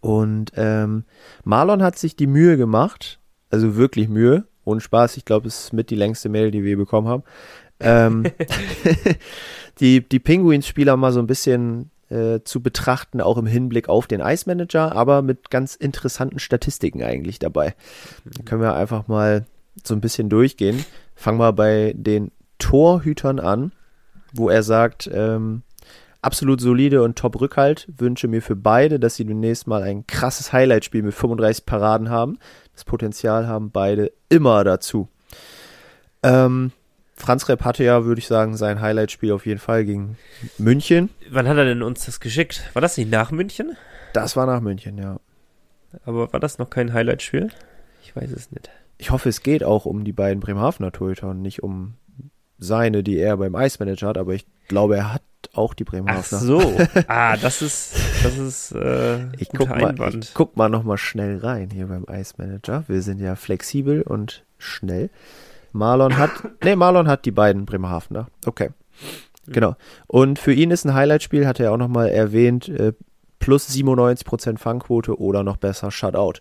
[0.00, 1.04] Und ähm,
[1.44, 5.72] Marlon hat sich die Mühe gemacht, also wirklich Mühe, ohne Spaß, ich glaube, es ist
[5.72, 7.24] mit die längste Mail, die wir bekommen haben.
[7.82, 8.24] Ähm,
[9.80, 14.20] die, die Penguins-Spieler mal so ein bisschen äh, zu betrachten, auch im Hinblick auf den
[14.20, 17.74] Ice Manager, aber mit ganz interessanten Statistiken eigentlich dabei.
[18.24, 19.46] Da können wir einfach mal
[19.82, 20.84] so ein bisschen durchgehen.
[21.14, 23.72] Fangen wir bei den Torhütern an,
[24.32, 25.62] wo er sagt, ähm,
[26.20, 27.88] absolut solide und top Rückhalt.
[27.96, 32.38] Wünsche mir für beide, dass sie demnächst mal ein krasses Highlight-Spiel mit 35 Paraden haben.
[32.74, 35.08] Das Potenzial haben beide immer dazu.
[36.22, 36.72] Ähm,
[37.14, 40.16] Franz Repp hatte ja, würde ich sagen, sein Highlight-Spiel auf jeden Fall gegen
[40.58, 41.10] München.
[41.30, 42.62] Wann hat er denn uns das geschickt?
[42.72, 43.76] War das nicht nach München?
[44.12, 45.18] Das war nach München, ja.
[46.04, 47.50] Aber war das noch kein Highlight-Spiel?
[48.02, 48.70] Ich weiß es nicht.
[48.98, 51.94] Ich hoffe, es geht auch um die beiden Bremerhavener Torhüter und nicht um
[52.58, 55.22] seine, die er beim Eismanager hat, aber ich glaube, er hat
[55.52, 56.40] auch die Ach Bremerhavener.
[56.40, 56.76] so.
[57.08, 60.24] Ah, das ist, das ist, äh, Ich guck, mal, Einwand.
[60.24, 62.84] ich guck mal noch mal schnell rein hier beim Ice Manager.
[62.88, 65.10] Wir sind ja flexibel und schnell.
[65.72, 66.30] Marlon hat,
[66.64, 68.28] nee, Marlon hat die beiden Bremerhavener.
[68.46, 68.70] Okay.
[69.46, 69.74] Genau.
[70.06, 72.92] Und für ihn ist ein Highlight-Spiel, hat er auch noch mal erwähnt, äh,
[73.40, 76.34] plus 97% Fangquote oder noch besser Shutout.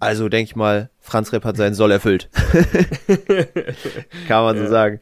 [0.00, 2.28] Also denke ich mal, Franz Repp hat seinen Soll erfüllt.
[4.28, 4.68] Kann man so Ja.
[4.68, 5.00] sagen.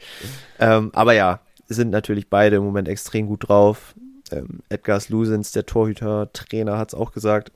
[0.59, 3.95] Ähm, aber ja, sind natürlich beide im Moment extrem gut drauf.
[4.31, 7.53] Ähm, Edgar Lusens, der Torhüter, Trainer, hat es auch gesagt.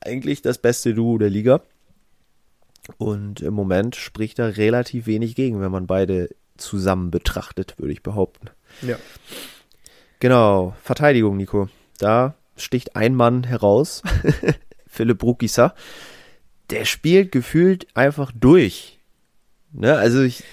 [0.00, 1.60] Eigentlich das beste Duo der Liga.
[2.98, 8.02] Und im Moment spricht da relativ wenig gegen, wenn man beide zusammen betrachtet, würde ich
[8.02, 8.50] behaupten.
[8.82, 8.96] Ja.
[10.20, 11.68] Genau, Verteidigung, Nico.
[11.98, 14.02] Da sticht ein Mann heraus,
[14.86, 15.74] Philipp Brukisa.
[16.70, 19.00] Der spielt gefühlt einfach durch.
[19.72, 20.44] Ne, also ich,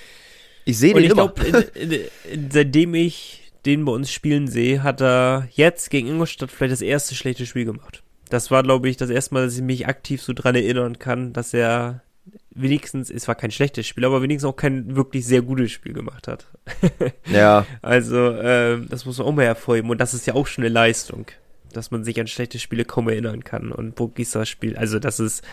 [0.65, 1.29] ich sehe den ich immer.
[1.29, 2.09] glaube,
[2.51, 7.15] seitdem ich den bei uns spielen sehe, hat er jetzt gegen Ingolstadt vielleicht das erste
[7.15, 8.03] schlechte Spiel gemacht.
[8.29, 11.33] Das war, glaube ich, das erste Mal, dass ich mich aktiv so dran erinnern kann,
[11.33, 12.03] dass er
[12.51, 16.27] wenigstens, es war kein schlechtes Spiel, aber wenigstens auch kein wirklich sehr gutes Spiel gemacht
[16.27, 16.47] hat.
[17.31, 19.89] ja, Also, ähm, das muss man auch mal hervorheben.
[19.89, 21.27] Und das ist ja auch schon eine Leistung,
[21.73, 23.71] dass man sich an schlechte Spiele kaum erinnern kann.
[23.71, 25.43] Und Burgisa spielt, also das ist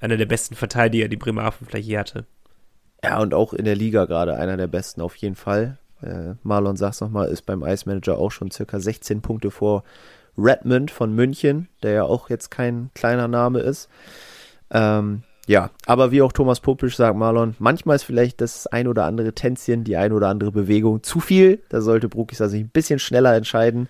[0.00, 2.26] einer der besten Verteidiger, die Bremerhaven vielleicht je hatte.
[3.04, 5.78] ja, und auch in der Liga gerade einer der besten auf jeden Fall.
[6.02, 9.84] Äh, Marlon, sag's nochmal, ist beim Ice Manager auch schon circa 16 Punkte vor
[10.38, 13.88] Redmond von München, der ja auch jetzt kein kleiner Name ist.
[14.70, 19.04] Ähm, ja, aber wie auch Thomas Popisch sagt, Marlon, manchmal ist vielleicht das ein oder
[19.04, 21.60] andere Tänzchen, die ein oder andere Bewegung zu viel.
[21.70, 23.88] Da sollte Brukisa sich ein bisschen schneller entscheiden.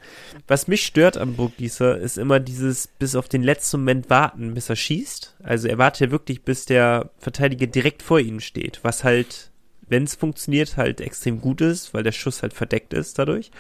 [0.48, 4.70] Was mich stört am Burggießer ist immer dieses bis auf den letzten Moment warten, bis
[4.70, 5.36] er schießt.
[5.42, 9.50] Also er wartet ja wirklich, bis der Verteidiger direkt vor ihm steht, was halt,
[9.86, 13.50] wenn es funktioniert, halt extrem gut ist, weil der Schuss halt verdeckt ist dadurch.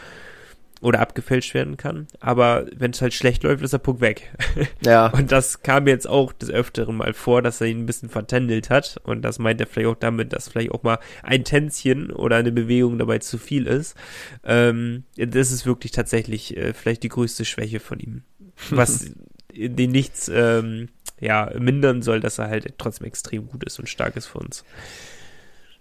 [0.80, 2.06] Oder abgefälscht werden kann.
[2.20, 4.32] Aber wenn es halt schlecht läuft, ist der Puck weg.
[4.84, 8.08] Ja, Und das kam jetzt auch des Öfteren mal vor, dass er ihn ein bisschen
[8.08, 8.96] vertändelt hat.
[9.04, 12.50] Und das meint er vielleicht auch damit, dass vielleicht auch mal ein Tänzchen oder eine
[12.50, 13.94] Bewegung dabei zu viel ist.
[14.42, 18.22] Ähm, das ist wirklich tatsächlich äh, vielleicht die größte Schwäche von ihm.
[18.70, 19.10] Was
[19.54, 20.88] den nichts ähm,
[21.20, 24.64] ja, mindern soll, dass er halt trotzdem extrem gut ist und stark ist für uns.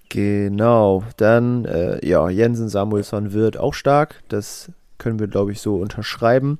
[0.10, 4.24] Genau, dann, äh, ja, Jensen Samuelsson wird auch stark.
[4.28, 6.60] Das können wir, glaube ich, so unterschreiben.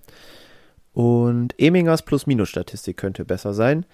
[0.94, 3.86] Und Emingers Plus-Minus-Statistik könnte besser sein.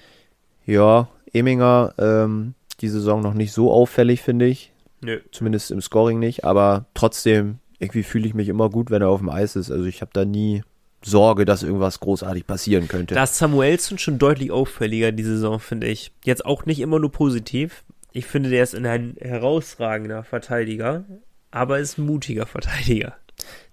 [0.65, 4.71] Ja, Eminger, ähm, die Saison noch nicht so auffällig, finde ich.
[5.01, 5.19] Nö.
[5.31, 6.45] Zumindest im Scoring nicht.
[6.45, 9.71] Aber trotzdem, irgendwie fühle ich mich immer gut, wenn er auf dem Eis ist.
[9.71, 10.63] Also ich habe da nie
[11.03, 13.13] Sorge, dass irgendwas großartig passieren könnte.
[13.13, 16.11] Da ist Samuelson schon deutlich auffälliger die Saison, finde ich.
[16.23, 17.83] Jetzt auch nicht immer nur positiv.
[18.11, 21.03] Ich finde, der ist ein herausragender Verteidiger,
[21.51, 23.15] aber ist ein mutiger Verteidiger.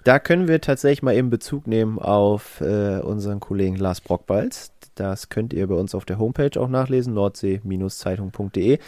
[0.04, 4.72] Da können wir tatsächlich mal eben Bezug nehmen auf äh, unseren Kollegen Lars Brockbalz.
[4.94, 8.78] Das könnt ihr bei uns auf der Homepage auch nachlesen, nordsee-zeitung.de.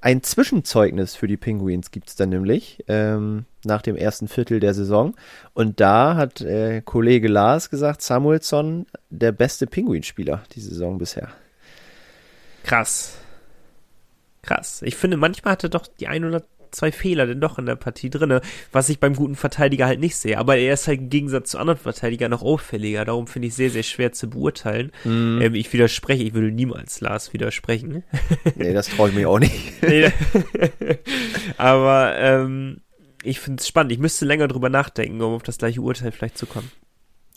[0.00, 4.74] Ein Zwischenzeugnis für die Penguins gibt es dann nämlich ähm, nach dem ersten Viertel der
[4.74, 5.14] Saison.
[5.54, 11.28] Und da hat äh, Kollege Lars gesagt, Samuelsson der beste Pinguinspieler die Saison bisher.
[12.64, 13.18] Krass.
[14.42, 14.82] Krass.
[14.82, 17.76] Ich finde, manchmal hat er doch die ein oder zwei Fehler denn doch in der
[17.76, 18.40] Partie drinne,
[18.72, 20.38] was ich beim guten Verteidiger halt nicht sehe.
[20.38, 23.04] Aber er ist halt im Gegensatz zu anderen Verteidigern noch auffälliger.
[23.04, 24.92] Darum finde ich sehr, sehr schwer zu beurteilen.
[25.04, 28.02] Ähm, ich widerspreche, ich würde niemals Lars widersprechen.
[28.56, 29.72] Nee, das traue ich mir auch nicht.
[31.56, 32.80] Aber ähm,
[33.22, 33.92] ich finde es spannend.
[33.92, 36.70] Ich müsste länger drüber nachdenken, um auf das gleiche Urteil vielleicht zu kommen.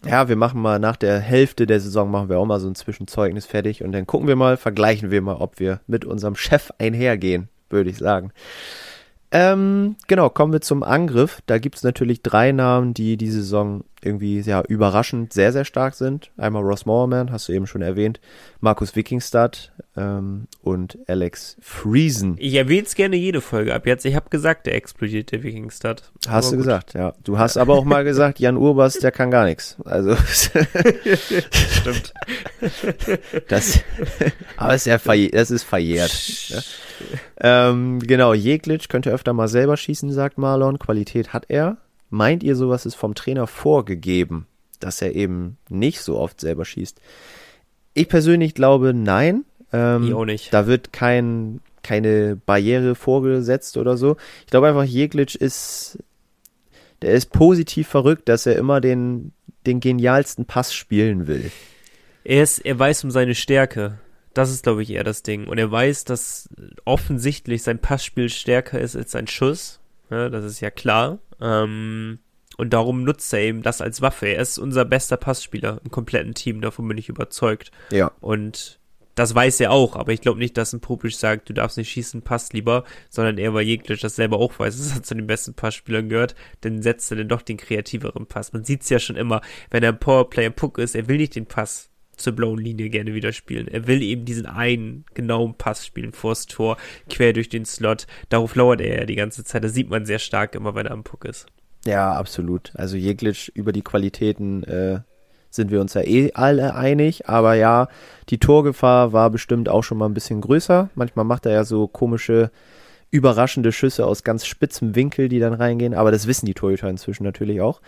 [0.04, 2.76] Ja, wir machen mal nach der Hälfte der Saison machen wir auch mal so ein
[2.76, 6.72] Zwischenzeugnis fertig und dann gucken wir mal, vergleichen wir mal, ob wir mit unserem Chef
[6.78, 8.32] einhergehen, würde ich sagen.
[9.32, 11.42] Ähm, genau, kommen wir zum Angriff.
[11.46, 15.96] Da gibt es natürlich drei Namen, die die Saison irgendwie ja überraschend sehr, sehr stark
[15.96, 16.32] sind.
[16.38, 18.20] Einmal Ross Mowerman, hast du eben schon erwähnt,
[18.62, 22.36] Markus Wikingstad ähm, und Alex Friesen.
[22.40, 24.06] Ich erwähne es gerne jede Folge ab jetzt.
[24.06, 26.12] Ich habe gesagt, der explodiert, der Wikingstad.
[26.28, 26.66] Hast Aber du gut.
[26.66, 27.14] gesagt, ja.
[27.24, 29.78] Du hast aber auch mal gesagt, Jan Urbas, der kann gar nichts.
[29.86, 30.16] Also
[31.76, 32.14] Stimmt.
[33.48, 33.80] Das,
[34.58, 36.12] aber ist ja verjährt, das ist verjährt.
[36.52, 36.62] ne?
[37.48, 40.80] Ähm, genau, Jeglitsch könnte öfter mal selber schießen, sagt Marlon.
[40.80, 41.78] Qualität hat er.
[42.10, 44.48] Meint ihr, sowas ist vom Trainer vorgegeben,
[44.80, 47.00] dass er eben nicht so oft selber schießt?
[47.94, 49.46] Ich persönlich glaube, nein.
[49.72, 50.52] Ähm, Ich auch nicht.
[50.52, 54.18] Da wird kein, keine Barriere vorgesetzt oder so.
[54.46, 56.00] Ich glaube einfach, Jeglitsch ist,
[57.04, 59.34] der ist positiv verrückt, dass er immer den,
[59.68, 61.52] den genialsten Pass spielen will.
[62.24, 64.00] Er, ist, er weiß um seine Stärke.
[64.36, 65.48] Das ist, glaube ich, eher das Ding.
[65.48, 66.50] Und er weiß, dass
[66.84, 69.80] offensichtlich sein Passspiel stärker ist als sein Schuss.
[70.12, 71.18] Ja, das ist ja klar.
[71.42, 72.20] Ähm,
[72.58, 74.28] Und darum nutzt er eben das als Waffe.
[74.28, 77.72] Er ist unser bester Passspieler im kompletten Team, davon bin ich überzeugt.
[77.92, 78.12] Ja.
[78.22, 78.80] Und
[79.16, 81.90] das weiß er auch, aber ich glaube nicht, dass ein Popisch sagt, du darfst nicht
[81.90, 85.28] schießen, passt lieber, sondern er, weil Jeglic das selber auch weiß, dass er zu den
[85.28, 88.52] besten Passspielern gehört, dann setzt er dann doch den kreativeren Pass.
[88.52, 89.40] Man sieht es ja schon immer,
[89.72, 93.14] wenn er ein Powerplayer Puck ist, er will nicht den Pass zur blauen Linie gerne
[93.14, 93.68] wieder spielen.
[93.68, 96.78] Er will eben diesen einen genauen Pass spielen, vors Tor,
[97.10, 98.08] quer durch den Slot.
[98.30, 99.64] Darauf lauert er ja die ganze Zeit.
[99.64, 101.48] Das sieht man sehr stark immer, wenn er am Puck ist.
[101.86, 102.72] Ja, absolut.
[102.76, 105.00] Also Jeglic über die Qualitäten äh,
[105.52, 107.30] sind wir uns ja eh alle einig.
[107.30, 107.88] Aber ja,
[108.30, 110.90] die Torgefahr war bestimmt auch schon mal ein bisschen größer.
[110.96, 112.52] Manchmal macht er ja so komische,
[113.12, 115.94] überraschende Schüsse aus ganz spitzem Winkel, die dann reingehen.
[115.94, 117.82] Aber das wissen die Torhüter inzwischen natürlich auch.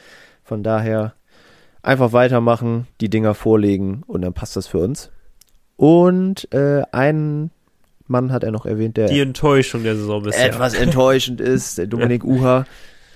[0.43, 1.13] Von daher
[1.81, 5.11] einfach weitermachen, die Dinger vorlegen und dann passt das für uns.
[5.75, 7.51] Und äh, einen
[8.07, 10.47] Mann hat er noch erwähnt, der die Enttäuschung der Saison bisher.
[10.47, 12.65] etwas enttäuschend ist, der Dominik Uha.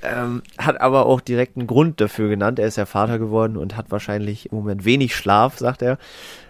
[0.04, 2.60] Ähm, hat aber auch direkt einen Grund dafür genannt.
[2.60, 5.98] Er ist ja Vater geworden und hat wahrscheinlich im Moment wenig Schlaf, sagt er.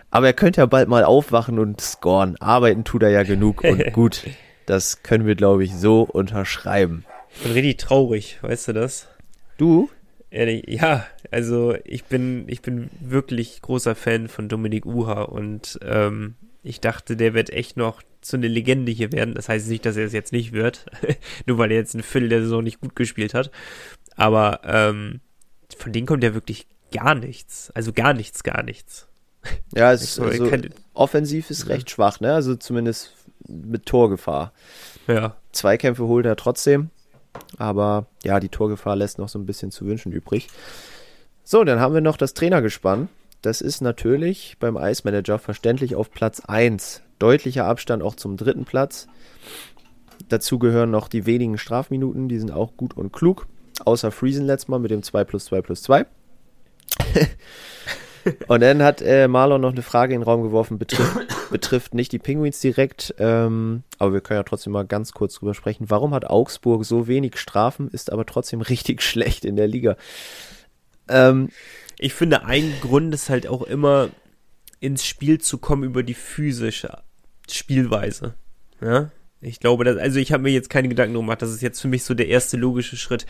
[0.10, 2.36] Aber er könnte ja bald mal aufwachen und scoren.
[2.40, 4.24] Arbeiten tut er ja genug und gut.
[4.66, 7.06] Das können wir, glaube ich, so unterschreiben.
[7.36, 9.08] Ich bin richtig traurig, weißt du das?
[9.58, 9.90] Du?
[10.30, 16.36] Ehrlich, ja, also ich bin, ich bin wirklich großer Fan von Dominik Uha und ähm,
[16.62, 19.34] ich dachte, der wird echt noch zu einer Legende hier werden.
[19.34, 20.86] Das heißt nicht, dass er es jetzt nicht wird,
[21.46, 23.50] nur weil er jetzt ein Viertel der Saison nicht gut gespielt hat.
[24.16, 25.22] Aber ähm,
[25.78, 27.72] von denen kommt ja wirklich gar nichts.
[27.74, 29.08] Also gar nichts, gar nichts.
[29.74, 32.34] Ja, es ist also, keine, offensiv ist recht schwach, ne?
[32.34, 33.16] Also zumindest
[33.48, 34.54] mit Torgefahr.
[35.08, 35.36] Ja.
[35.52, 36.90] Zweikämpfe holt er trotzdem.
[37.58, 40.48] Aber ja, die Torgefahr lässt noch so ein bisschen zu wünschen übrig.
[41.44, 43.10] So, dann haben wir noch das Trainergespann.
[43.42, 47.02] Das ist natürlich beim Ice Manager verständlich auf Platz 1.
[47.18, 49.08] Deutlicher Abstand auch zum dritten Platz.
[50.30, 53.48] Dazu gehören noch die wenigen Strafminuten, die sind auch gut und klug.
[53.84, 56.06] Außer Friesen letztes Mal mit dem 2 plus 2 plus 2.
[58.48, 61.18] und dann hat äh, Marlon noch eine Frage in den Raum geworfen, betrifft,
[61.52, 65.56] betrifft nicht die Penguins direkt, ähm, aber wir können ja trotzdem mal ganz kurz drüber
[65.56, 65.90] sprechen.
[65.90, 69.96] Warum hat Augsburg so wenig Strafen, ist aber trotzdem richtig schlecht in der Liga?
[71.12, 71.50] Ähm,
[72.00, 74.10] ich finde, ein Grund ist halt auch immer
[74.80, 77.04] ins Spiel zu kommen über die physische
[77.48, 78.34] Spielweise.
[78.82, 79.12] Ja?
[79.44, 81.42] Ich glaube, dass, also ich habe mir jetzt keine Gedanken gemacht.
[81.42, 83.26] Das ist jetzt für mich so der erste logische Schritt.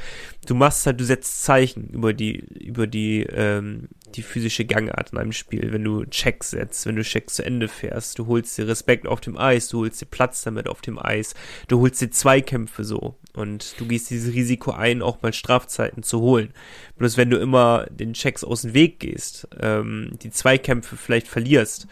[0.46, 5.18] Du machst halt, du setzt Zeichen über die, über die, ähm, die physische Gangart in
[5.18, 5.72] einem Spiel.
[5.72, 9.22] Wenn du Checks setzt, wenn du Checks zu Ende fährst, du holst dir Respekt auf
[9.22, 11.34] dem Eis, du holst dir Platz damit auf dem Eis,
[11.70, 16.20] du holst dir Zweikämpfe so und du gehst dieses Risiko ein, auch mal Strafzeiten zu
[16.20, 16.54] holen.
[16.98, 21.88] Bloß wenn du immer den Checks aus dem Weg gehst, ähm, die Zweikämpfe vielleicht verlierst,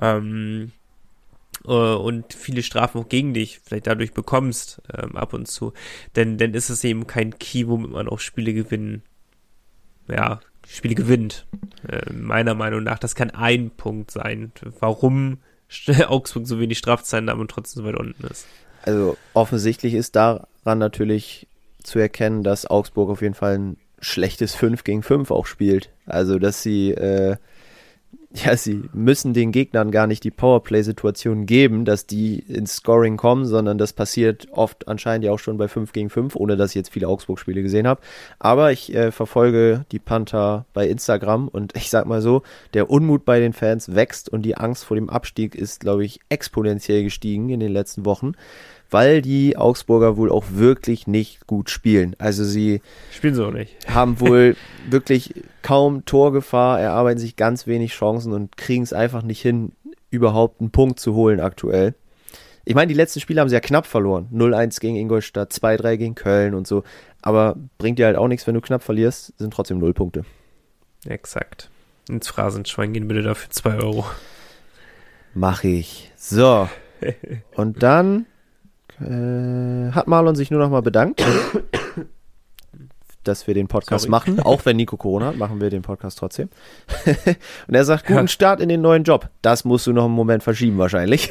[0.00, 0.72] ähm,
[1.64, 5.72] äh, und viele Strafen auch gegen dich vielleicht dadurch bekommst, ähm, ab und zu,
[6.16, 9.02] denn dann ist es eben kein Key, womit man auch Spiele gewinnen,
[10.08, 11.46] ja, Spiele gewinnt.
[11.88, 15.38] Äh, meiner Meinung nach, das kann ein Punkt sein, warum
[16.06, 18.46] Augsburg so wenig Strafzeiten haben und trotzdem so weit unten ist.
[18.82, 20.16] Also offensichtlich ist
[20.64, 21.46] daran natürlich
[21.82, 25.90] zu erkennen, dass Augsburg auf jeden Fall ein schlechtes 5 gegen 5 auch spielt.
[26.06, 27.36] Also dass sie äh,
[28.34, 33.44] ja, sie müssen den Gegnern gar nicht die Powerplay-Situation geben, dass die ins Scoring kommen,
[33.44, 36.76] sondern das passiert oft anscheinend ja auch schon bei 5 gegen 5, ohne dass ich
[36.76, 38.00] jetzt viele Augsburg-Spiele gesehen habe.
[38.38, 42.42] Aber ich äh, verfolge die Panther bei Instagram und ich sag mal so,
[42.72, 46.20] der Unmut bei den Fans wächst und die Angst vor dem Abstieg ist, glaube ich,
[46.28, 48.34] exponentiell gestiegen in den letzten Wochen
[48.90, 52.16] weil die Augsburger wohl auch wirklich nicht gut spielen.
[52.18, 53.76] Also sie spielen so nicht.
[53.88, 54.56] haben wohl
[54.90, 59.72] wirklich kaum Torgefahr, erarbeiten sich ganz wenig Chancen und kriegen es einfach nicht hin,
[60.10, 61.94] überhaupt einen Punkt zu holen aktuell.
[62.64, 64.28] Ich meine, die letzten Spiele haben sie ja knapp verloren.
[64.32, 66.84] 0-1 gegen Ingolstadt, 2-3 gegen Köln und so.
[67.22, 70.24] Aber bringt dir halt auch nichts, wenn du knapp verlierst, sind trotzdem null Punkte.
[71.06, 71.70] Exakt.
[72.08, 74.04] Ins Phrasenschwein gehen bitte dafür 2 Euro.
[75.34, 76.12] Mach ich.
[76.16, 76.68] So.
[77.54, 78.26] Und dann
[79.00, 81.24] äh, hat Marlon sich nur noch mal bedankt,
[83.24, 84.10] dass wir den Podcast Sorry.
[84.10, 84.40] machen.
[84.40, 86.48] Auch wenn Nico Corona hat, machen wir den Podcast trotzdem.
[87.68, 89.28] und er sagt, guten Start in den neuen Job.
[89.42, 91.30] Das musst du noch einen Moment verschieben wahrscheinlich.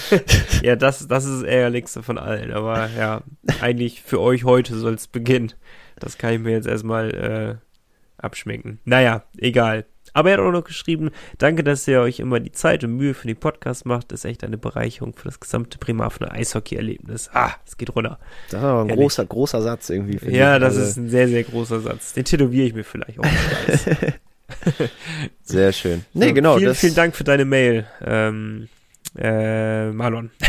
[0.62, 2.52] ja, das, das ist das Ärgerlichste von allen.
[2.52, 3.22] Aber ja,
[3.60, 5.52] eigentlich für euch heute soll es beginnen.
[5.98, 8.80] Das kann ich mir jetzt erstmal äh, abschminken.
[8.84, 9.86] Naja, egal.
[10.12, 13.14] Aber er hat auch noch geschrieben, danke, dass ihr euch immer die Zeit und Mühe
[13.14, 14.12] für den Podcast macht.
[14.12, 17.30] Das ist echt eine Bereicherung für das gesamte Bremerhavener Eishockey-Erlebnis.
[17.32, 18.18] Ah, es geht runter.
[18.50, 20.18] Das ist aber ein großer, großer Satz irgendwie.
[20.30, 20.88] Ja, das also.
[20.88, 22.12] ist ein sehr, sehr großer Satz.
[22.12, 23.24] Den tätowiere ich mir vielleicht auch.
[25.42, 26.04] sehr schön.
[26.12, 26.58] Nee, so, genau.
[26.58, 28.68] Vielen, vielen Dank für deine Mail, ähm,
[29.16, 30.30] äh, Marlon.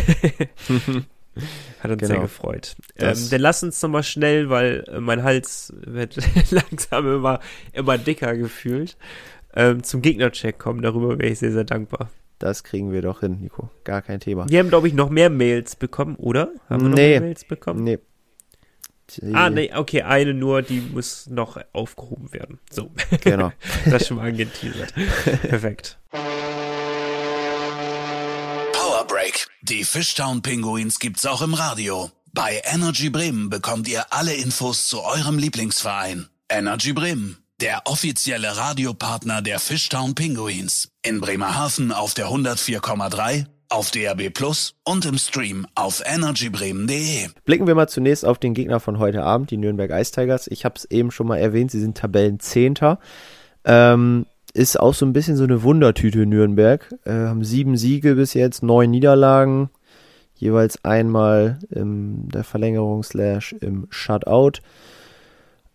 [1.79, 2.13] Hat uns Genau.
[2.13, 2.75] sehr gefreut.
[2.95, 6.17] Ähm, dann lass uns nochmal schnell, weil äh, mein Hals wird
[6.51, 7.39] langsam immer,
[7.73, 8.97] immer dicker gefühlt,
[9.55, 10.81] ähm, zum Gegnercheck kommen.
[10.81, 12.09] Darüber wäre ich sehr, sehr dankbar.
[12.39, 13.69] Das kriegen wir doch hin, Nico.
[13.83, 14.49] Gar kein Thema.
[14.49, 16.51] Wir haben, glaube ich, noch mehr Mails bekommen, oder?
[16.69, 17.09] Haben wir noch Nee.
[17.11, 17.83] mehr Mails bekommen?
[17.83, 17.99] Nee.
[19.11, 22.59] Die- Ah, nee, okay, eine nur, die muss noch aufgehoben werden.
[22.71, 22.89] So,
[23.23, 23.51] Genau.
[23.89, 24.93] das schon mal angeteasert.
[25.43, 25.99] Perfekt.
[28.73, 29.47] Power Break.
[29.61, 32.11] Die Fishtown Pinguins gibt's auch im Radio.
[32.33, 36.27] Bei Energy Bremen bekommt ihr alle Infos zu eurem Lieblingsverein.
[36.49, 40.89] Energy Bremen, der offizielle Radiopartner der Fishtown Pinguins.
[41.01, 47.29] In Bremerhaven auf der 104,3, auf DRB Plus und im Stream auf energybremen.de.
[47.45, 50.47] Blicken wir mal zunächst auf den Gegner von heute Abend, die Nürnberg Ice Tigers.
[50.47, 52.99] Ich habe es eben schon mal erwähnt, sie sind Tabellenzehnter.
[53.63, 56.93] Ähm, ist auch so ein bisschen so eine Wundertüte Nürnberg.
[57.05, 59.69] Äh, haben sieben Siege bis jetzt, neun Niederlagen,
[60.35, 64.59] jeweils einmal in der Verlängerung slash im Shutout.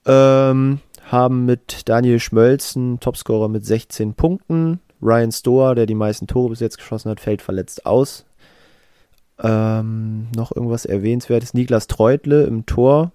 [0.04, 0.80] Ähm,
[1.12, 4.80] haben mit Daniel Schmölzen, Topscorer mit 16 Punkten.
[5.00, 8.24] Ryan Stoer, der die meisten Tore bis jetzt geschossen hat, fällt verletzt aus.
[9.40, 11.54] Ähm, noch irgendwas erwähnenswertes.
[11.54, 13.12] Niklas Treutle im Tor.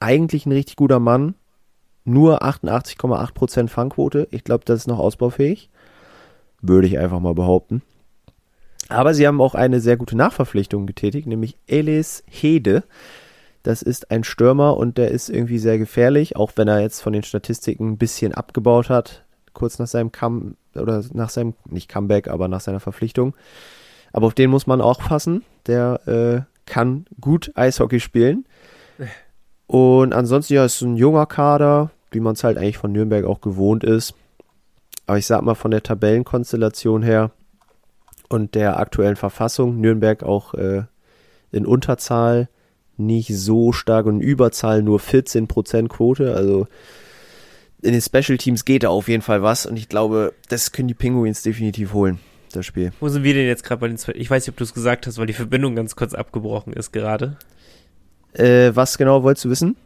[0.00, 1.34] Eigentlich ein richtig guter Mann.
[2.04, 4.28] Nur 88,8% Fangquote.
[4.30, 5.68] Ich glaube, das ist noch ausbaufähig.
[6.62, 7.82] Würde ich einfach mal behaupten.
[8.88, 12.84] Aber sie haben auch eine sehr gute Nachverpflichtung getätigt, nämlich Elis Hede.
[13.68, 17.12] Das ist ein Stürmer und der ist irgendwie sehr gefährlich, auch wenn er jetzt von
[17.12, 22.28] den Statistiken ein bisschen abgebaut hat, kurz nach seinem Come oder nach seinem, nicht Comeback,
[22.28, 23.36] aber nach seiner Verpflichtung.
[24.10, 25.44] Aber auf den muss man auch passen.
[25.66, 28.46] Der äh, kann gut Eishockey spielen.
[29.66, 33.42] Und ansonsten, ja, ist ein junger Kader, wie man es halt eigentlich von Nürnberg auch
[33.42, 34.14] gewohnt ist.
[35.06, 37.32] Aber ich sag mal, von der Tabellenkonstellation her
[38.30, 40.84] und der aktuellen Verfassung, Nürnberg auch äh,
[41.52, 42.48] in Unterzahl
[42.98, 46.34] nicht so stark und Überzahl nur 14% Quote.
[46.34, 46.66] Also
[47.80, 50.88] in den Special Teams geht da auf jeden Fall was und ich glaube, das können
[50.88, 52.18] die Penguins definitiv holen,
[52.52, 52.92] das Spiel.
[53.00, 53.98] Wo sind wir denn jetzt gerade bei den?
[54.14, 56.92] Ich weiß nicht, ob du es gesagt hast, weil die Verbindung ganz kurz abgebrochen ist
[56.92, 57.36] gerade.
[58.32, 59.76] Äh, was genau wolltest du wissen?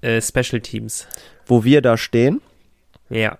[0.00, 1.06] Äh, Special Teams.
[1.46, 2.40] Wo wir da stehen?
[3.10, 3.38] Ja.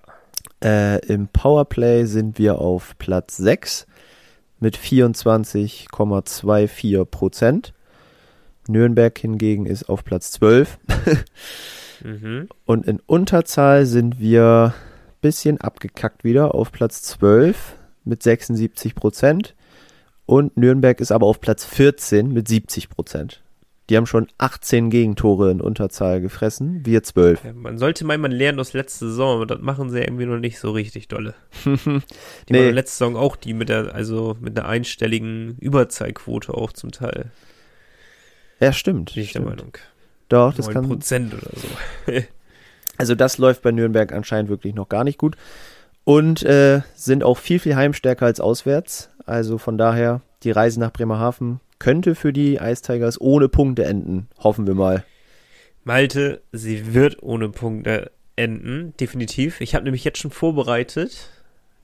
[0.63, 3.87] Äh, Im Powerplay sind wir auf Platz 6
[4.61, 7.73] mit 24,24 Prozent.
[8.69, 10.79] Nürnberg hingegen ist auf Platz 12.
[12.03, 12.49] Mhm.
[12.65, 14.73] Und in Unterzahl sind wir
[15.21, 19.55] bisschen abgekackt wieder auf Platz 12 mit 76 Prozent.
[20.27, 23.43] Und Nürnberg ist aber auf Platz 14 mit 70 Prozent.
[23.91, 27.45] Die haben schon 18 Gegentore in Unterzahl gefressen, wir 12.
[27.45, 30.39] Ja, man sollte meinen, man lernt aus letzter Saison, aber das machen sie irgendwie noch
[30.39, 31.35] nicht so richtig dolle.
[31.65, 31.73] Die
[32.49, 32.67] Nee.
[32.67, 37.33] waren letzte Saison auch die mit der, also mit einer einstelligen Überzahlquote auch zum Teil.
[38.61, 39.15] Ja, stimmt.
[39.15, 39.57] Bin ich der stimmt.
[39.57, 39.73] Meinung.
[40.29, 40.89] Doch, das 9 kann.
[40.89, 42.13] Prozent oder so.
[42.97, 45.35] Also das läuft bei Nürnberg anscheinend wirklich noch gar nicht gut.
[46.05, 49.09] Und äh, sind auch viel, viel heimstärker als auswärts.
[49.25, 54.29] Also von daher, die Reise nach Bremerhaven könnte für die Ice Tigers ohne Punkte enden.
[54.39, 55.05] Hoffen wir mal.
[55.83, 59.61] Malte, sie wird ohne Punkte enden, definitiv.
[59.61, 61.31] Ich habe nämlich jetzt schon vorbereitet,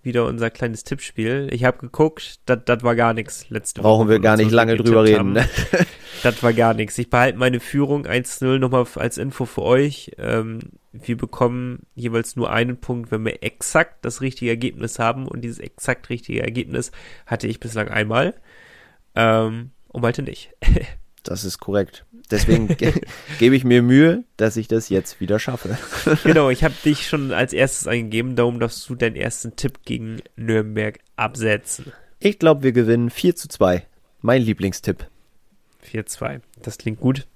[0.02, 1.48] wieder unser kleines Tippspiel.
[1.50, 4.11] Ich habe geguckt, das war gar nichts letzte Brauchen Woche.
[4.11, 5.32] wir von gar nicht wir lange drüber reden.
[5.32, 5.48] Ne?
[6.22, 6.96] Das war gar nichts.
[6.96, 10.12] Ich behalte meine Führung 1-0 nochmal als Info für euch.
[10.16, 10.61] Ähm,
[10.92, 15.28] wir bekommen jeweils nur einen Punkt, wenn wir exakt das richtige Ergebnis haben.
[15.28, 16.90] Und dieses exakt richtige Ergebnis
[17.26, 18.35] hatte ich bislang einmal.
[19.14, 20.50] Ähm, und Malte nicht.
[21.22, 22.04] Das ist korrekt.
[22.30, 22.92] Deswegen ge
[23.40, 25.76] gebe ich mir Mühe, dass ich das jetzt wieder schaffe.
[26.22, 28.37] genau, ich habe dich schon als erstes eingegeben.
[28.37, 31.92] Darum darfst du deinen ersten Tipp gegen Nürnberg absetzen.
[32.20, 33.85] Ich glaube, wir gewinnen 4 zu 2.
[34.20, 35.09] Mein Lieblingstipp.
[35.92, 36.42] 4-2.
[36.62, 37.26] Das klingt gut.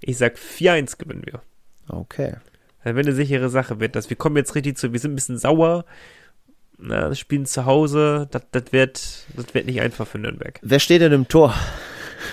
[0.00, 1.40] Ich sag 4-1 gewinnen wir.
[1.86, 2.34] Okay.
[2.82, 4.10] Das wäre eine sichere Sache wird das.
[4.10, 5.84] Wir kommen jetzt richtig zu, wir sind ein bisschen sauer.
[6.78, 10.58] Na, Spielen zu Hause, das, das, wird, das wird nicht einfach für Nürnberg.
[10.62, 11.54] Wer steht denn im Tor?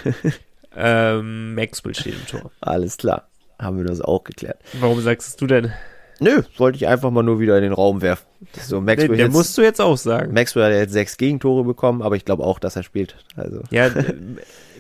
[0.76, 2.52] Ähm, Maxwell steht im Tor.
[2.60, 3.28] Alles klar.
[3.60, 4.58] Haben wir das auch geklärt.
[4.80, 5.72] Warum sagst du denn?
[6.20, 8.26] Nö, wollte ich einfach mal nur wieder in den Raum werfen.
[8.60, 10.34] So, Nee, Maxwell, der jetzt, musst du jetzt auch sagen.
[10.34, 13.16] Maxwell hat jetzt sechs Gegentore bekommen, aber ich glaube auch, dass er spielt.
[13.36, 14.16] Also, Ja, äh,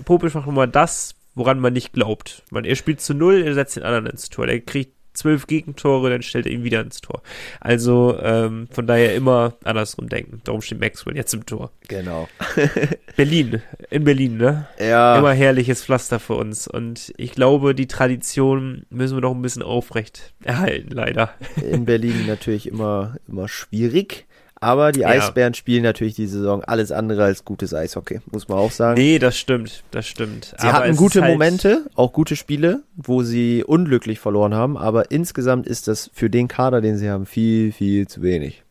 [0.05, 2.43] Popisch macht nochmal das, woran man nicht glaubt.
[2.49, 4.47] Man, er spielt zu null, er setzt den anderen ins Tor.
[4.47, 7.21] Der kriegt zwölf Gegentore, dann stellt er ihn wieder ins Tor.
[7.59, 10.41] Also ähm, von daher immer andersrum denken.
[10.43, 11.71] Darum steht Maxwell jetzt im Tor.
[11.87, 12.27] genau.
[13.15, 14.67] Berlin, in Berlin, ne?
[14.79, 16.67] Ja, Immer herrliches Pflaster für uns.
[16.67, 21.33] Und ich glaube, die Tradition müssen wir noch ein bisschen aufrecht erhalten, leider.
[21.61, 24.25] in Berlin natürlich immer, immer schwierig.
[24.63, 25.09] Aber die Ja.
[25.09, 28.99] Eisbären spielen natürlich die Saison alles andere als gutes Eishockey, muss man auch sagen.
[28.99, 30.55] Nee, das stimmt, das stimmt.
[30.57, 35.11] Sie Aber hatten gute halt, Momente, auch gute Spiele, wo sie unglücklich verloren haben, aber
[35.11, 38.63] insgesamt ist das für den Kader, den sie haben, viel, viel zu wenig.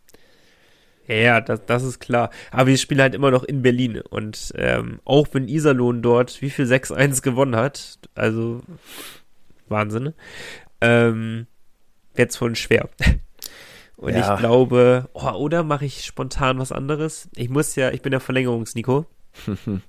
[1.07, 2.31] Ja, Ja, das, das ist klar.
[2.51, 4.01] Aber wir spielen halt immer noch in Berlin.
[4.01, 8.63] Und ähm, auch wenn Iserlohn dort wie viel 6-1 gewonnen hat, also
[9.69, 10.15] Wahnsinn,
[10.81, 11.47] ähm,
[12.15, 12.89] wird's voll schwer.
[14.03, 14.35] Und Ja.
[14.35, 17.29] ich glaube, oh, oder mache ich spontan was anderes?
[17.37, 19.07] Ich muss ja, ich bin der Verlängerungs-Nico.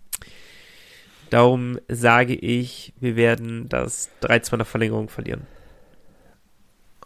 [1.32, 5.48] Darum sage ich, wir werden das 3-2 nach Verlängerung verlieren.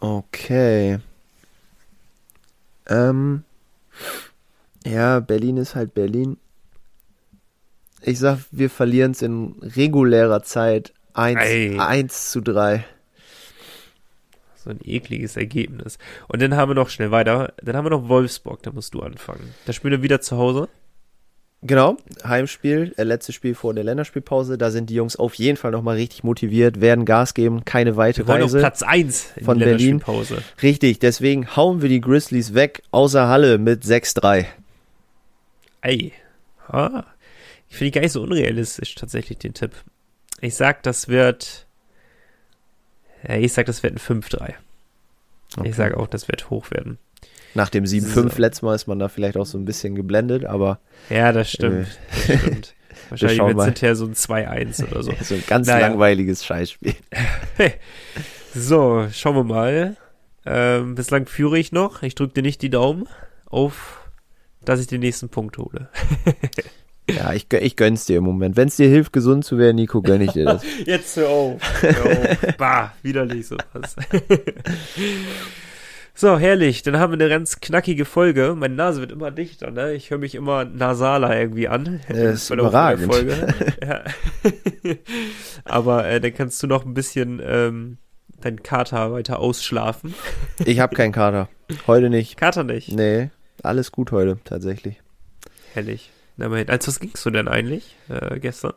[0.00, 0.98] Okay.
[2.86, 3.42] Ähm,
[4.84, 6.36] ja, Berlin ist halt Berlin.
[8.02, 11.80] Ich sag, wir verlieren es in regulärer Zeit 1, Ei.
[11.80, 12.84] 1 zu 3.
[14.68, 15.96] So ein ekliges Ergebnis.
[16.28, 17.54] Und dann haben wir noch schnell weiter.
[17.62, 19.54] Dann haben wir noch Wolfsburg, da musst du anfangen.
[19.64, 20.68] Da spielen wir wieder zu Hause.
[21.62, 24.58] Genau, Heimspiel, äh, letztes Spiel vor der Länderspielpause.
[24.58, 28.18] Da sind die Jungs auf jeden Fall nochmal richtig motiviert, werden Gas geben, keine weite
[28.18, 28.58] Wir wollen auf Reise.
[28.58, 30.04] Platz 1 in von Berlin.
[30.62, 34.44] Richtig, deswegen hauen wir die Grizzlies weg, außer Halle mit 6-3.
[35.80, 36.12] Ey.
[36.68, 37.04] Ah.
[37.70, 39.72] Ich finde die gar nicht so unrealistisch, tatsächlich, den Tipp.
[40.42, 41.67] Ich sag, das wird.
[43.26, 44.54] Ja, ich sag, das wird ein 5-3.
[45.56, 45.68] Okay.
[45.70, 46.98] Ich sage auch, das wird hoch werden.
[47.54, 48.38] Nach dem 7-5 So.
[48.38, 51.86] letztes Mal ist man da vielleicht auch so ein bisschen geblendet, aber Ja, das stimmt.
[52.10, 52.74] Das stimmt.
[53.10, 55.12] Wahrscheinlich wird es hinterher so ein 2-1 oder so.
[55.22, 55.88] so ein ganz Naja.
[55.88, 56.94] langweiliges Scheißspiel.
[58.54, 59.96] So, schauen wir mal.
[60.46, 62.02] Ähm, bislang führe ich noch.
[62.02, 63.06] Ich drücke dir nicht die Daumen
[63.46, 64.00] auf,
[64.64, 65.88] dass ich den nächsten Punkt hole.
[67.08, 68.56] Ja, ich, ich gönn's dir im Moment.
[68.56, 70.62] Wenn es dir hilft, gesund zu werden, Nico, gönn ich dir das.
[70.84, 71.60] Jetzt hör auf.
[71.80, 72.38] Hör auf.
[72.58, 73.96] bah, widerlich sowas.
[76.14, 76.82] so, herrlich.
[76.82, 78.54] Dann haben wir eine ganz knackige Folge.
[78.56, 79.94] Meine Nase wird immer dichter, ne?
[79.94, 82.00] Ich höre mich immer nasaler irgendwie an.
[82.08, 83.12] Das ist überragend.
[83.12, 83.54] Folge.
[83.82, 84.04] ja.
[85.64, 87.96] Aber äh, dann kannst du noch ein bisschen ähm,
[88.40, 90.14] deinen Kater weiter ausschlafen.
[90.64, 91.48] Ich habe keinen Kater.
[91.86, 92.36] Heute nicht.
[92.36, 92.92] Kater nicht.
[92.92, 93.30] Nee,
[93.62, 95.00] alles gut heute, tatsächlich.
[95.72, 96.10] Herrlich.
[96.38, 96.68] Immerhin.
[96.68, 98.74] Als was gingst du denn eigentlich äh, gestern?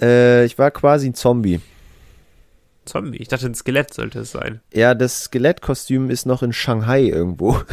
[0.00, 1.60] Äh, ich war quasi ein Zombie.
[2.84, 3.18] Zombie.
[3.18, 4.60] Ich dachte, ein Skelett sollte es sein.
[4.72, 7.60] Ja, das Skelettkostüm ist noch in Shanghai irgendwo.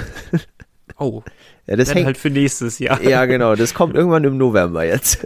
[0.97, 1.23] Oh,
[1.67, 2.05] Ja, das dann hängt.
[2.05, 3.01] halt für nächstes Jahr.
[3.01, 5.25] Ja, genau, das kommt irgendwann im November jetzt.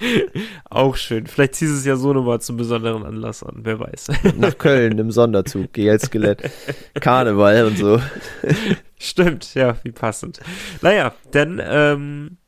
[0.70, 1.26] Auch schön.
[1.26, 3.60] Vielleicht ziehst du es ja so nochmal zum besonderen Anlass an.
[3.62, 4.08] Wer weiß.
[4.36, 5.72] Nach Köln im Sonderzug.
[5.72, 6.50] Geh als Skelett.
[7.00, 8.00] Karneval und so.
[8.98, 10.40] Stimmt, ja, wie passend.
[10.80, 12.38] Naja, dann ähm,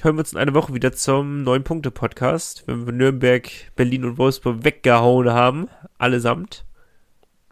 [0.00, 4.18] hören wir uns in einer Woche wieder zum neuen Punkte-Podcast, wenn wir Nürnberg, Berlin und
[4.18, 5.68] Wolfsburg weggehauen haben.
[5.98, 6.64] Allesamt.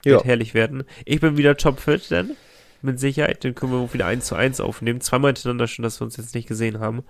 [0.04, 0.12] Ja.
[0.14, 0.84] Wird herrlich werden.
[1.04, 2.32] Ich bin wieder topfit, dann.
[2.84, 3.44] Mit Sicherheit.
[3.44, 5.00] Dann können wir auch wieder eins zu eins aufnehmen.
[5.00, 7.04] Zweimal hintereinander schon, dass wir uns jetzt nicht gesehen haben.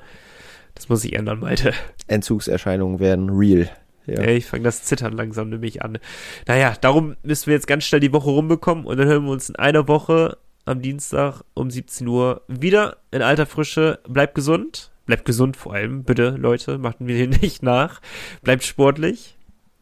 [0.75, 1.73] Das muss ich ändern, Malte.
[2.07, 3.71] Entzugserscheinungen werden real.
[4.07, 4.21] Ja.
[4.23, 5.99] Ich fange das Zittern langsam nämlich an.
[6.47, 9.49] Naja, darum müssen wir jetzt ganz schnell die Woche rumbekommen und dann hören wir uns
[9.49, 14.01] in einer Woche am Dienstag um 17 Uhr wieder in alter Frische.
[14.09, 14.91] Bleibt gesund.
[15.07, 16.79] Bleibt gesund vor allem, bitte, Leute.
[16.79, 18.01] Macht mir hier nicht nach.
[18.43, 19.37] Bleibt sportlich.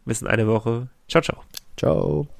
[0.04, 0.88] Bis in einer Woche.
[1.08, 1.42] Ciao, ciao.
[1.76, 2.39] Ciao.